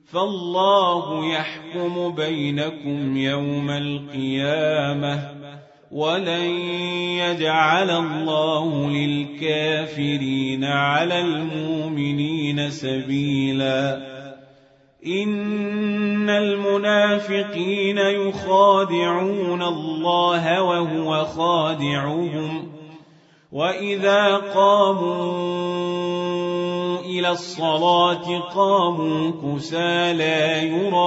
فالله 0.05 1.25
يحكم 1.25 2.15
بينكم 2.15 3.17
يوم 3.17 3.69
القيامة 3.69 5.29
ولن 5.91 6.49
يجعل 7.19 7.89
الله 7.89 8.89
للكافرين 8.89 10.63
على 10.63 11.19
المؤمنين 11.21 12.69
سبيلا. 12.69 14.15
إن 15.05 16.29
المنافقين 16.29 17.97
يخادعون 17.97 19.61
الله 19.63 20.63
وهو 20.63 21.25
خادعهم. 21.25 22.67
وإذا 23.51 24.35
قاموا 24.35 26.24
إلى 27.19 27.29
الصلاة 27.29 28.39
قاموا 28.55 29.31
كسى 29.31 30.13
لا 30.13 30.61
يراءون 30.61 30.97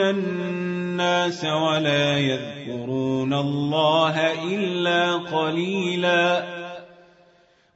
الناس 0.00 1.44
ولا 1.44 2.18
يذكرون 2.18 3.34
الله 3.34 4.32
إلا 4.54 5.12
قليلا. 5.16 6.58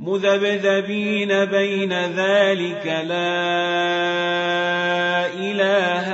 مذبذبين 0.01 1.45
بين 1.45 1.93
ذلك 1.93 2.87
لا 2.87 3.43
إله 5.27 6.09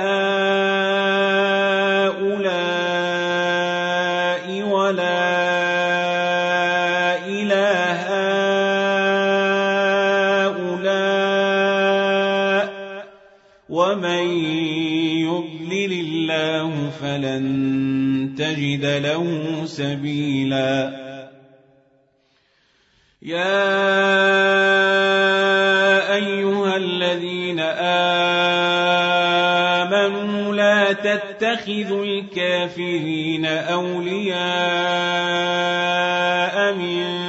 فلن 17.19 18.35
تجد 18.37 18.85
له 18.85 19.25
سبيلا. 19.65 21.09
يا 23.21 23.75
أيها 26.15 26.77
الذين 26.77 27.59
آمنوا 29.79 30.55
لا 30.55 30.93
تتخذوا 30.93 32.05
الكافرين 32.05 33.45
أولياء 33.45 34.39
من 36.73 37.28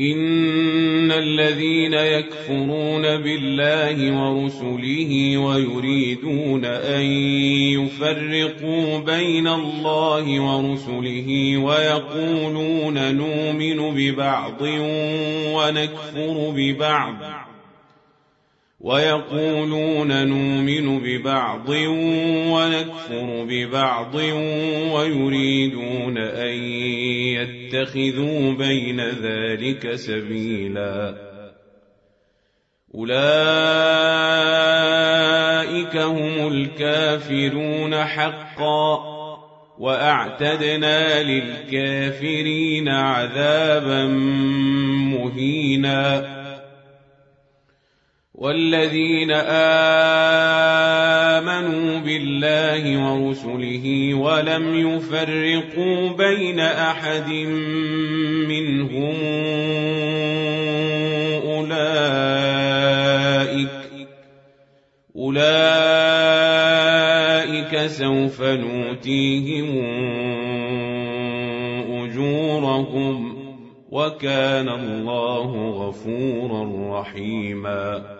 إن 0.00 1.12
الذين 1.12 1.94
يكفرون 1.94 3.02
بالله 3.02 4.22
ورسله 4.22 5.38
ويريدون 5.38 6.64
أن 6.64 7.02
يفرقوا 7.76 8.98
بين 8.98 9.48
الله 9.48 10.40
ورسله 10.40 11.56
ويقولون 11.56 13.14
نؤمن 13.14 13.94
ببعض 13.94 14.62
ونكفر 15.54 16.52
ببعض 16.56 17.16
ويقولون 18.80 20.26
نؤمن 20.26 21.00
ببعض 21.00 21.68
ونكفر 22.48 23.44
ببعض 23.48 24.14
ويريدون 24.94 26.18
ان 26.18 26.58
يتخذوا 27.42 28.52
بين 28.52 29.00
ذلك 29.00 29.94
سبيلا. 29.94 31.14
أولئك 32.94 33.16
هم 35.96 36.48
الكافرون 36.52 37.94
حقا 37.94 39.20
وأعتدنا 39.78 41.22
للكافرين 41.22 42.88
عذابا 42.88 44.06
مهينا. 45.14 46.39
والذين 48.40 49.30
آمنوا 51.30 51.98
بالله 51.98 52.82
ورسله 52.98 54.14
ولم 54.14 54.74
يفرقوا 54.74 56.08
بين 56.08 56.60
أحد 56.60 57.28
منهم 58.48 59.14
أولئك 61.44 62.50
أولئك 65.16 65.46
سوف 67.86 68.42
نؤتيهم 68.42 69.84
أجورهم 72.04 73.36
وكان 73.90 74.68
الله 74.68 75.70
غفورا 75.70 77.00
رحيما 77.00 78.19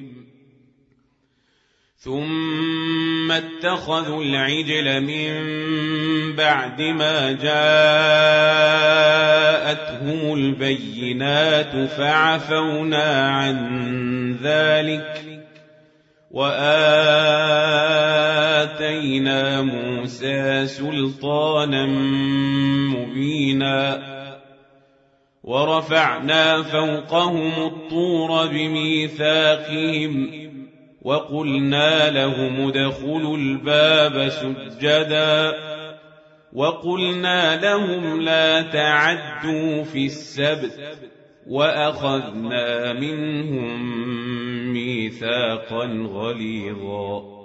ثم 2.03 3.31
اتخذوا 3.31 4.23
العجل 4.23 5.01
من 5.01 5.31
بعد 6.35 6.81
ما 6.81 7.31
جاءتهم 7.31 7.53
البينات 10.33 11.89
فعفونا 11.89 13.29
عن 13.29 13.57
ذلك 14.43 15.23
واتينا 16.31 16.81
موسى 19.61 20.67
سلطانا 20.67 21.85
مبينا 22.95 24.11
ورفعنا 25.43 26.63
فوقهم 26.63 27.63
الطور 27.65 28.47
بميثاقهم 28.47 30.40
وقلنا 31.01 32.09
لهم 32.09 32.67
ادخلوا 32.67 33.37
الباب 33.37 34.29
سجدا 34.29 35.53
وقلنا 36.53 37.61
لهم 37.61 38.21
لا 38.21 38.61
تعدوا 38.61 39.83
في 39.83 40.05
السبت 40.05 40.97
وأخذنا 41.47 42.93
منهم 42.93 43.93
ميثاقا 44.73 45.85
غليظا 46.13 47.40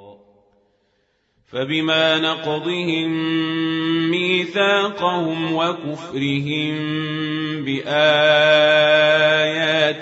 فبما 1.52 2.18
نقضهم 2.18 3.10
ميثاقهم 4.10 5.54
وكفرهم 5.54 6.76
بآيات 7.64 7.86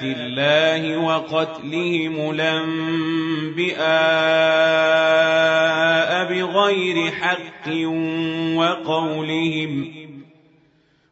الله 0.03 0.97
وقتلهم 0.97 2.31
الأنبياء 2.31 3.85
بغير 6.33 7.11
حق 7.11 7.69
وقولهم 8.57 9.94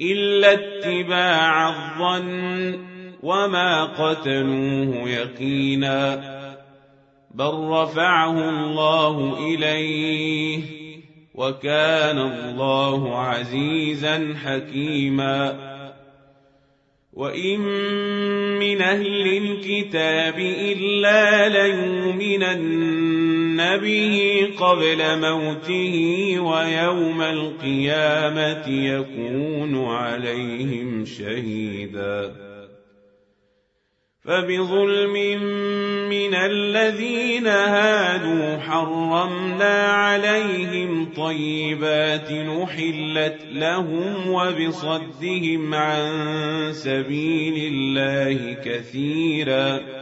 إلا 0.00 0.52
اتباع 0.52 1.68
الظن 1.68 2.78
وما 3.22 3.84
قتلوه 3.84 5.08
يقينا 5.08 6.32
بل 7.34 7.54
رفعه 7.54 8.50
الله 8.50 9.38
إليه 9.38 10.62
وكان 11.34 12.18
الله 12.18 13.18
عزيزا 13.18 14.34
حكيما 14.44 15.72
وإن 17.12 17.60
من 18.58 18.82
أهل 18.82 19.26
الكتاب 19.36 20.38
إلا 20.38 21.48
ليؤمنن 21.48 23.31
به 23.76 24.48
قبل 24.60 25.18
موته 25.18 25.96
ويوم 26.40 27.22
القيامة 27.22 28.68
يكون 28.68 29.84
عليهم 29.84 31.04
شهيداً. 31.04 32.52
فبظلم 34.24 35.42
من 36.08 36.34
الذين 36.34 37.46
هادوا 37.46 38.58
حرمنا 38.58 39.92
عليهم 39.92 41.08
طيبات 41.16 42.32
نحلت 42.32 43.38
لهم 43.52 44.30
وبصدهم 44.30 45.74
عن 45.74 46.12
سبيل 46.72 47.72
الله 47.72 48.52
كثيرا. 48.52 50.01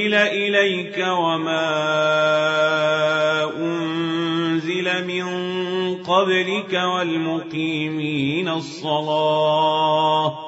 انزل 0.00 0.14
اليك 0.14 0.98
وما 0.98 1.70
انزل 3.56 5.06
من 5.06 5.24
قبلك 6.04 6.72
والمقيمين 6.72 8.48
الصلاه 8.48 10.38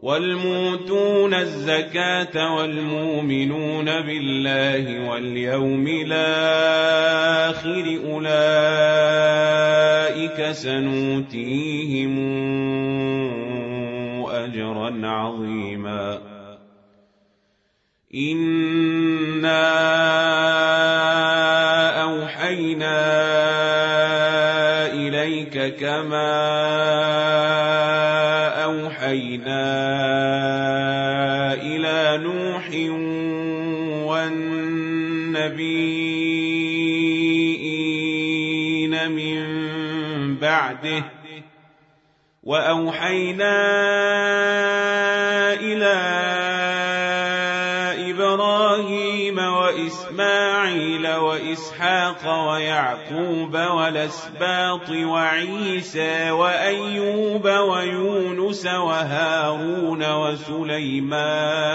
والموتون 0.00 1.34
الزكاة 1.34 2.54
والمؤمنون 2.56 3.84
بالله 3.84 5.10
واليوم 5.10 5.86
الآخر 5.88 7.84
أولئك 8.12 9.06
سنوتيهم 10.52 12.16
أجرا 14.30 15.06
عظيما 15.06 16.25
إنا 18.14 19.66
أوحينا 22.02 22.96
إليك 24.92 25.74
كما 25.74 26.36
أوحينا 28.64 29.66
إلى 31.54 32.18
نوح 32.22 32.68
والنبيين 38.16 39.10
من 39.10 39.46
بعده 40.36 41.04
وأوحينا 42.42 43.56
إلى 45.52 46.45
وإسحاق 51.16 52.48
ويعقوب 52.48 53.54
والأسباط 53.54 54.90
وعيسى 54.90 56.30
وأيوب 56.30 57.44
ويونس 57.44 58.66
وهارون 58.66 60.12
وسليمان 60.12 61.66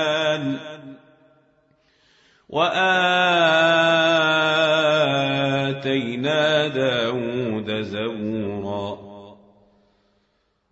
وآتينا 5.81 6.67
داود 6.67 7.81
زبورا 7.81 8.70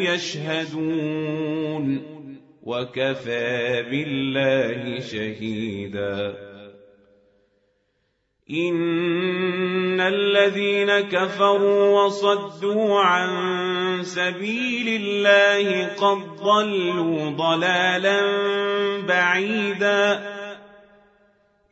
يشهدون 0.00 1.34
وكفى 2.62 3.82
بالله 3.90 5.00
شهيدا 5.00 6.34
إن 8.50 10.00
الذين 10.00 11.00
كفروا 11.00 12.04
وصدوا 12.04 13.00
عن 13.00 13.30
سبيل 14.02 15.02
الله 15.02 15.86
قد 15.86 16.36
ضلوا 16.36 17.30
ضلالا 17.30 18.20
بعيدا 19.08 20.33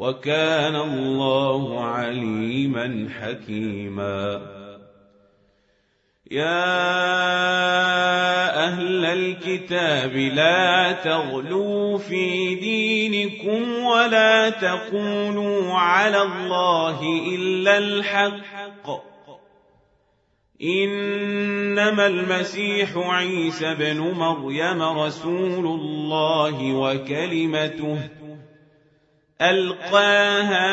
وكان 0.00 0.76
الله 0.76 1.84
عليما 1.84 3.08
حكيما. 3.20 4.40
يا 6.30 6.66
أهل 8.64 9.04
الكتاب 9.04 10.16
لا 10.16 10.92
تغلوا 10.92 11.98
في 11.98 12.54
دينكم 12.54 13.84
ولا 13.84 14.50
تقولوا 14.50 15.74
على 15.74 16.22
الله 16.22 17.00
إلا 17.34 17.78
الحق. 17.78 18.86
إنما 20.62 22.06
المسيح 22.06 22.96
عيسى 22.96 23.74
بن 23.74 24.00
مريم 24.00 24.82
رسول 24.82 25.66
الله 25.66 26.72
وكلمته. 26.72 28.19
ألقاها 29.42 30.70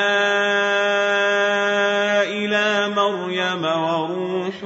إلى 2.24 2.90
مريم 2.96 3.64
وروح 3.66 4.64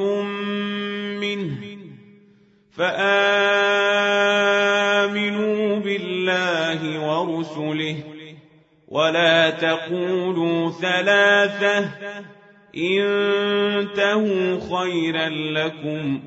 منه 1.22 1.58
فآمنوا 2.72 4.02
بالله 5.80 7.00
ورسله 7.00 7.98
ولا 8.88 9.50
تقولوا 9.50 10.72
ثلاثة 10.72 11.90
انتهوا 12.76 14.60
خيرا 14.60 15.30
لكم 15.30 16.20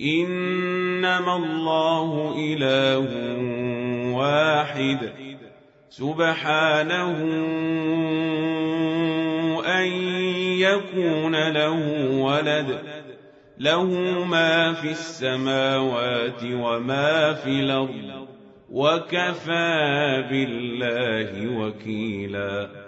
إنما 0.00 1.36
الله 1.36 2.34
إله 2.38 3.08
واحد 4.16 5.27
سبحانه 5.98 7.18
أن 9.66 9.86
يكون 10.58 11.52
له 11.52 12.10
ولد. 12.10 12.80
له 13.58 13.84
ما 14.24 14.72
في 14.72 14.90
السماوات 14.90 16.44
وما 16.44 17.34
في 17.34 17.50
الأرض. 17.50 18.26
وكفى 18.70 20.24
بالله 20.30 21.58
وكيلاً. 21.58 22.87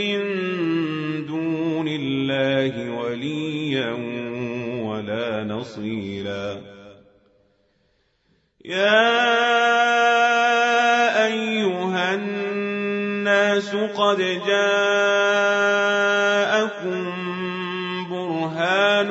من 0.00 1.26
دون 1.26 1.88
الله 1.88 2.90
وليا 2.90 3.92
ولا 4.84 5.44
نصيرا. 5.44 6.60
يا 8.64 9.20
أيها 11.26 12.14
الناس 12.14 13.76
قد 13.76 14.18
جاءكم 14.46 15.60
برهان 18.10 19.10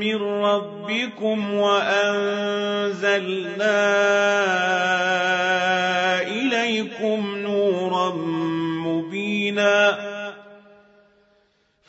من 0.00 0.16
ربكم 0.22 1.54
وأنزلنا 1.54 2.90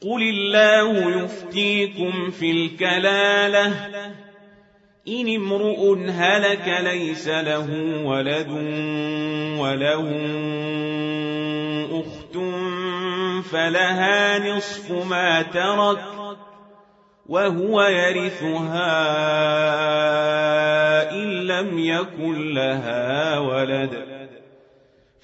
قل 0.00 0.22
الله 0.22 1.22
يفتيكم 1.22 2.30
في 2.30 2.50
الكلاله 2.50 3.86
إن 5.08 5.34
امرؤ 5.34 5.98
هلك 6.10 6.80
ليس 6.84 7.28
له 7.28 7.68
ولد 8.04 8.50
وله 9.58 10.06
أخت 11.90 12.36
فلها 13.50 14.38
نصف 14.38 14.92
ما 14.92 15.42
ترك 15.42 16.04
وهو 17.26 17.82
يرثها 17.82 18.92
إن 21.12 21.46
لم 21.46 21.78
يكن 21.78 22.54
لها 22.54 23.38
ولد 23.38 24.15